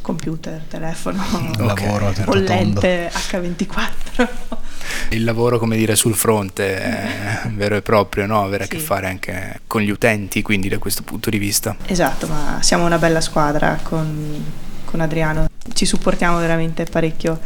computer, 0.00 0.64
telefono, 0.66 1.22
lavoro 1.58 2.12
bollente 2.24 3.08
H24. 3.12 4.28
Il 5.10 5.22
lavoro, 5.22 5.58
come 5.58 5.76
dire, 5.76 5.94
sul 5.94 6.14
fronte 6.14 6.80
è 6.80 7.42
vero 7.54 7.76
e 7.76 7.82
proprio, 7.82 8.26
no? 8.26 8.42
avere 8.42 8.64
sì. 8.64 8.70
a 8.70 8.76
che 8.76 8.82
fare 8.82 9.06
anche 9.06 9.60
con 9.68 9.82
gli 9.82 9.90
utenti, 9.90 10.42
quindi 10.42 10.68
da 10.68 10.78
questo 10.78 11.04
punto 11.04 11.30
di 11.30 11.38
vista. 11.38 11.76
Esatto, 11.86 12.26
ma 12.26 12.58
siamo 12.60 12.86
una 12.86 12.98
bella 12.98 13.20
squadra 13.20 13.78
con, 13.82 14.44
con 14.84 15.00
Adriano, 15.00 15.49
ci 15.72 15.84
supportiamo 15.84 16.38
veramente 16.38 16.84
parecchio 16.84 17.38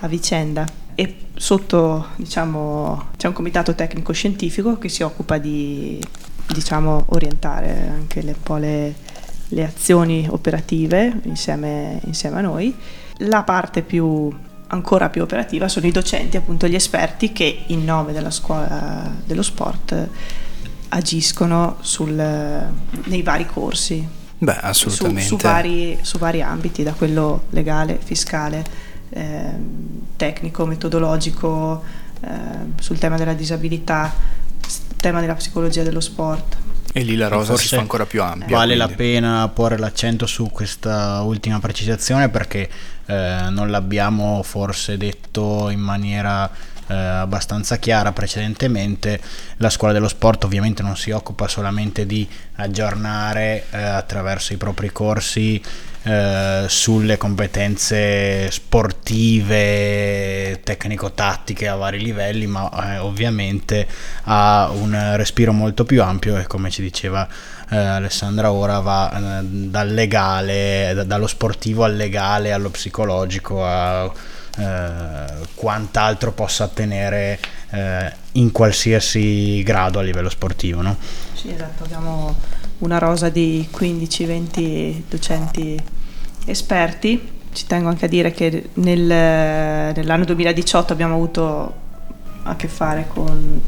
a 0.00 0.08
vicenda 0.08 0.66
e 0.94 1.16
sotto 1.34 2.08
diciamo, 2.16 3.08
c'è 3.16 3.28
un 3.28 3.34
comitato 3.34 3.74
tecnico 3.74 4.12
scientifico 4.12 4.78
che 4.78 4.88
si 4.88 5.02
occupa 5.02 5.38
di 5.38 6.02
diciamo, 6.52 7.04
orientare 7.08 7.90
anche 7.92 8.22
le, 8.22 8.30
un 8.30 8.42
po' 8.42 8.56
le, 8.56 8.94
le 9.48 9.64
azioni 9.64 10.26
operative 10.28 11.20
insieme, 11.24 12.00
insieme, 12.04 12.38
a 12.38 12.40
noi. 12.40 12.74
La 13.18 13.42
parte 13.42 13.82
più, 13.82 14.34
ancora 14.68 15.08
più 15.08 15.22
operativa 15.22 15.68
sono 15.68 15.86
i 15.86 15.92
docenti, 15.92 16.36
appunto 16.36 16.66
gli 16.66 16.74
esperti 16.74 17.32
che 17.32 17.64
in 17.66 17.84
nome 17.84 18.12
della 18.12 18.30
scuola 18.30 19.10
dello 19.24 19.42
sport 19.42 20.08
agiscono 20.88 21.76
sul, 21.80 22.14
nei 22.14 23.22
vari 23.22 23.46
corsi. 23.46 24.24
Beh, 24.38 24.58
assolutamente. 24.60 25.22
Su, 25.22 25.36
su, 25.38 25.42
vari, 25.42 25.98
su 26.02 26.18
vari 26.18 26.42
ambiti, 26.42 26.82
da 26.82 26.92
quello 26.92 27.44
legale, 27.50 27.98
fiscale, 28.02 28.64
eh, 29.10 29.52
tecnico, 30.16 30.66
metodologico, 30.66 31.82
eh, 32.20 32.28
sul 32.80 32.98
tema 32.98 33.16
della 33.16 33.34
disabilità, 33.34 34.12
tema 34.98 35.20
della 35.20 35.34
psicologia 35.34 35.82
dello 35.82 36.00
sport. 36.00 36.56
E 36.92 37.02
lì 37.02 37.14
la 37.14 37.28
rosa 37.28 37.56
si 37.56 37.68
fa 37.68 37.78
ancora 37.78 38.06
più 38.06 38.22
ampia. 38.22 38.56
Vale 38.56 38.74
quindi. 38.74 38.90
la 38.90 38.96
pena 38.96 39.48
porre 39.48 39.76
l'accento 39.76 40.26
su 40.26 40.48
questa 40.50 41.20
ultima 41.22 41.60
precisazione 41.60 42.30
perché 42.30 42.70
eh, 43.06 43.46
non 43.50 43.70
l'abbiamo 43.70 44.42
forse 44.42 44.96
detto 44.96 45.68
in 45.68 45.80
maniera 45.80 46.50
eh, 46.88 46.94
abbastanza 46.94 47.78
chiara 47.78 48.12
precedentemente, 48.12 49.20
la 49.58 49.70
scuola 49.70 49.92
dello 49.92 50.08
sport 50.08 50.44
ovviamente 50.44 50.82
non 50.82 50.96
si 50.96 51.10
occupa 51.10 51.48
solamente 51.48 52.06
di 52.06 52.28
aggiornare 52.56 53.64
eh, 53.70 53.82
attraverso 53.82 54.52
i 54.52 54.56
propri 54.56 54.90
corsi 54.90 55.62
eh, 56.02 56.64
sulle 56.68 57.16
competenze 57.16 58.50
sportive, 58.50 60.60
tecnico-tattiche 60.62 61.66
a 61.66 61.74
vari 61.74 61.98
livelli, 61.98 62.46
ma 62.46 62.94
eh, 62.94 62.98
ovviamente 62.98 63.86
ha 64.24 64.70
un 64.72 65.14
respiro 65.16 65.52
molto 65.52 65.84
più 65.84 66.02
ampio 66.02 66.38
e 66.38 66.46
come 66.46 66.70
ci 66.70 66.82
diceva 66.82 67.28
eh, 67.68 67.76
Alessandra 67.76 68.52
ora 68.52 68.78
va 68.78 69.40
eh, 69.40 69.42
dal 69.42 69.92
legale, 69.92 70.92
da, 70.94 71.02
dallo 71.02 71.26
sportivo 71.26 71.82
al 71.82 71.96
legale, 71.96 72.52
allo 72.52 72.70
psicologico, 72.70 73.64
a 73.64 74.08
eh, 74.56 75.46
quant'altro 75.54 76.32
possa 76.32 76.64
ottenere 76.64 77.38
eh, 77.70 78.12
in 78.32 78.52
qualsiasi 78.52 79.62
grado 79.62 79.98
a 79.98 80.02
livello 80.02 80.30
sportivo. 80.30 80.80
No? 80.80 80.96
Sì, 81.34 81.50
esatto, 81.50 81.84
abbiamo 81.84 82.34
una 82.78 82.98
rosa 82.98 83.28
di 83.28 83.68
15-20 83.70 85.02
docenti 85.08 85.82
esperti. 86.46 87.34
Ci 87.52 87.66
tengo 87.66 87.88
anche 87.88 88.04
a 88.04 88.08
dire 88.08 88.32
che 88.32 88.70
nel, 88.74 89.02
nell'anno 89.02 90.24
2018 90.24 90.92
abbiamo 90.92 91.14
avuto 91.14 91.84
a 92.42 92.54
che 92.56 92.68
fare 92.68 93.06
con 93.08 93.60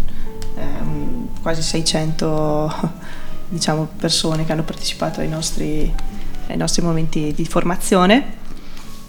eh, 0.57 0.63
quasi 1.43 1.63
600 1.63 2.93
diciamo, 3.49 3.89
persone 3.97 4.45
che 4.45 4.53
hanno 4.53 4.63
partecipato 4.63 5.21
ai 5.21 5.29
nostri, 5.29 5.93
ai 6.49 6.57
nostri 6.57 6.83
momenti 6.83 7.33
di 7.35 7.45
formazione 7.45 8.38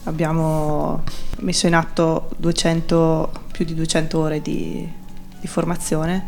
abbiamo 0.09 1.03
messo 1.39 1.67
in 1.67 1.75
atto 1.75 2.29
200, 2.37 3.31
più 3.51 3.63
di 3.63 3.75
200 3.75 4.19
ore 4.19 4.41
di, 4.41 4.87
di 5.39 5.47
formazione, 5.47 6.27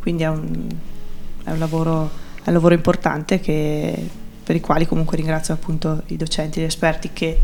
quindi 0.00 0.24
è 0.24 0.28
un, 0.28 0.68
è 1.44 1.50
un, 1.50 1.58
lavoro, 1.58 2.10
è 2.42 2.48
un 2.48 2.52
lavoro, 2.52 2.74
importante 2.74 3.40
che, 3.40 4.08
per 4.42 4.56
i 4.56 4.60
quali 4.60 4.86
comunque 4.86 5.16
ringrazio 5.16 5.54
appunto 5.54 6.02
i 6.06 6.16
docenti 6.16 6.58
e 6.58 6.62
gli 6.62 6.66
esperti 6.66 7.10
che 7.12 7.38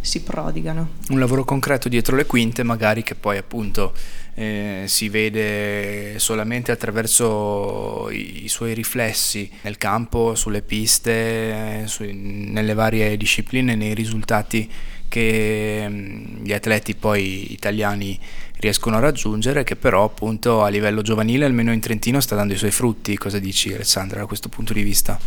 si 0.00 0.22
prodigano. 0.22 0.90
Un 1.10 1.18
lavoro 1.18 1.44
concreto 1.44 1.88
dietro 1.88 2.16
le 2.16 2.26
quinte, 2.26 2.62
magari 2.62 3.02
che 3.02 3.14
poi 3.14 3.38
appunto 3.38 3.94
eh, 4.34 4.84
si 4.86 5.08
vede 5.08 6.18
solamente 6.18 6.72
attraverso 6.72 8.10
i, 8.10 8.44
i, 8.44 8.48
suoi 8.48 8.74
riflessi 8.74 9.48
nel 9.62 9.78
campo, 9.78 10.34
sulle 10.34 10.62
piste, 10.62 11.84
su, 11.86 12.04
nelle 12.04 12.74
varie 12.74 13.16
discipline, 13.16 13.76
nei 13.76 13.94
risultati 13.94 14.68
che 15.12 15.84
mm, 15.86 16.42
gli 16.42 16.54
atleti 16.54 16.94
poi 16.94 17.52
italiani 17.52 18.18
riescono 18.56 18.96
a 18.96 19.00
raggiungere, 19.00 19.62
che 19.62 19.76
però 19.76 20.04
appunto 20.04 20.62
a 20.62 20.68
livello 20.68 21.02
giovanile, 21.02 21.44
almeno 21.44 21.70
in 21.70 21.80
Trentino, 21.80 22.18
sta 22.18 22.34
dando 22.34 22.54
i 22.54 22.56
suoi 22.56 22.70
frutti. 22.70 23.18
Cosa 23.18 23.38
dici 23.38 23.74
Alessandra 23.74 24.20
da 24.20 24.26
questo 24.26 24.48
punto 24.48 24.72
di 24.72 24.82
vista? 24.82 25.18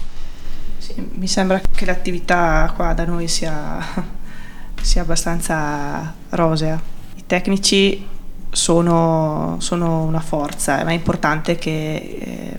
Sì, 0.80 0.96
mi 1.14 1.28
sembra 1.28 1.62
che 1.62 1.86
l'attività 1.86 2.74
qua 2.76 2.94
da 2.94 3.06
noi 3.06 3.28
sia, 3.28 3.78
sia 4.82 5.04
abbastanza 5.04 6.16
rosea. 6.30 6.82
I 7.18 7.24
tecnici 7.28 8.08
sono, 8.50 9.58
sono, 9.60 10.02
una 10.02 10.20
forza, 10.20 10.84
ma 10.84 10.90
è 10.90 10.94
importante 10.94 11.58
che 11.58 12.18
eh, 12.20 12.58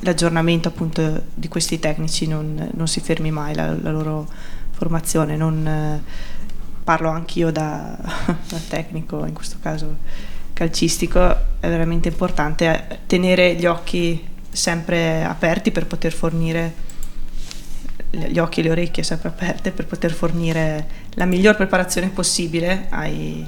l'aggiornamento 0.00 0.68
appunto 0.68 1.24
di 1.34 1.48
questi 1.48 1.78
tecnici 1.78 2.26
non, 2.26 2.70
non 2.72 2.88
si 2.88 3.00
fermi 3.00 3.30
mai, 3.30 3.54
la, 3.54 3.76
la 3.78 3.90
loro 3.90 4.26
formazione 4.70 5.36
non... 5.36 5.66
Eh, 5.66 6.32
parlo 6.84 7.08
anch'io 7.08 7.50
da, 7.50 7.96
da 8.48 8.60
tecnico, 8.68 9.24
in 9.24 9.32
questo 9.32 9.56
caso 9.60 9.96
calcistico, 10.52 11.20
è 11.58 11.68
veramente 11.68 12.08
importante 12.08 13.00
tenere 13.06 13.54
gli 13.54 13.66
occhi 13.66 14.32
sempre 14.50 15.24
aperti 15.24 15.72
per 15.72 15.86
poter 15.86 16.12
fornire 16.12 16.92
gli 18.10 18.38
occhi 18.38 18.60
e 18.60 18.62
le 18.62 18.70
orecchie 18.70 19.02
sempre 19.02 19.28
aperte 19.28 19.72
per 19.72 19.86
poter 19.86 20.12
fornire 20.12 20.86
la 21.14 21.24
miglior 21.24 21.56
preparazione 21.56 22.08
possibile 22.08 22.86
ai, 22.90 23.44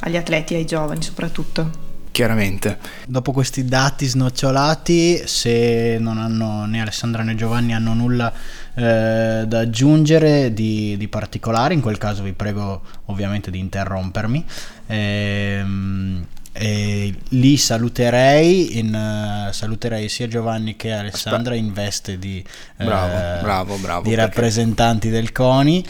agli 0.00 0.16
atleti 0.16 0.54
ai 0.54 0.66
giovani 0.66 1.02
soprattutto. 1.02 1.86
Chiaramente. 2.10 2.78
Dopo 3.06 3.30
questi 3.30 3.64
dati 3.64 4.06
snocciolati, 4.06 5.22
se 5.24 5.98
non 6.00 6.18
hanno 6.18 6.64
né 6.64 6.80
Alessandra 6.80 7.22
né 7.22 7.36
Giovanni 7.36 7.74
hanno 7.74 7.94
nulla 7.94 8.32
eh, 8.78 9.44
da 9.44 9.58
aggiungere 9.58 10.54
di, 10.54 10.96
di, 10.96 11.08
particolare, 11.08 11.74
in 11.74 11.80
quel 11.80 11.98
caso 11.98 12.22
vi 12.22 12.32
prego 12.32 12.82
ovviamente 13.06 13.50
di 13.50 13.58
interrompermi. 13.58 14.44
Ehm, 14.86 16.26
e 16.52 17.14
lì 17.30 17.56
saluterei, 17.56 18.78
in, 18.78 18.94
uh, 19.48 19.52
saluterei 19.52 20.08
sia 20.08 20.28
Giovanni 20.28 20.76
che 20.76 20.92
Alessandra 20.92 21.54
in 21.54 21.72
veste 21.72 22.18
di, 22.18 22.44
bravo, 22.76 23.14
uh, 23.14 23.42
bravo, 23.42 23.76
bravo, 23.76 24.08
di 24.08 24.14
rappresentanti 24.14 25.08
del 25.08 25.32
CONI 25.32 25.84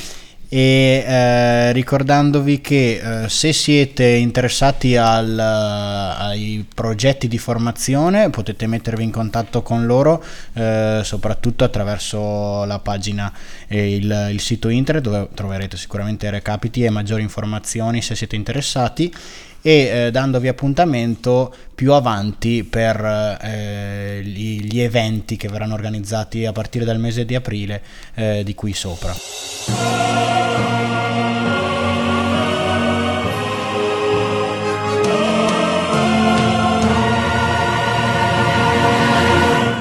e 0.51 1.05
eh, 1.07 1.73
ricordandovi 1.73 2.63
che 2.63 3.25
eh, 3.25 3.29
se 3.29 3.53
siete 3.53 4.07
interessati 4.07 4.97
al, 4.97 5.39
ai 5.39 6.67
progetti 6.75 7.29
di 7.29 7.37
formazione 7.37 8.31
potete 8.31 8.67
mettervi 8.67 9.03
in 9.03 9.11
contatto 9.11 9.61
con 9.61 9.85
loro 9.85 10.25
eh, 10.55 11.03
soprattutto 11.05 11.65
attraverso 11.65 12.65
la 12.65 12.79
pagina 12.79 13.31
e 13.67 13.97
il, 13.97 14.29
il 14.33 14.41
sito 14.41 14.71
internet 14.71 15.05
dove 15.05 15.29
troverete 15.35 15.77
sicuramente 15.77 16.31
recapiti 16.31 16.83
e 16.83 16.91
maggiori 16.91 17.21
informazioni 17.21 18.01
se 18.01 18.15
siete 18.15 18.37
interessati 18.37 19.13
e 19.61 19.73
eh, 19.73 20.11
dandovi 20.11 20.49
appuntamento 20.49 21.55
più 21.75 21.93
avanti 21.93 22.65
per 22.65 23.39
eh, 23.43 24.21
gli, 24.25 24.63
gli, 24.63 24.81
eventi 24.81 25.37
che 25.37 25.49
verranno 25.49 25.75
organizzati 25.75 26.47
a 26.47 26.53
partire 26.53 26.85
dal 26.85 26.99
mese 26.99 27.25
di 27.25 27.35
aprile 27.35 27.83
eh, 28.15 28.43
di 28.45 28.55
qui 28.55 28.73
sopra. 28.73 29.15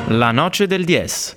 La 0.09 0.31
noce 0.31 0.67
del 0.67 0.85
10. 0.85 1.25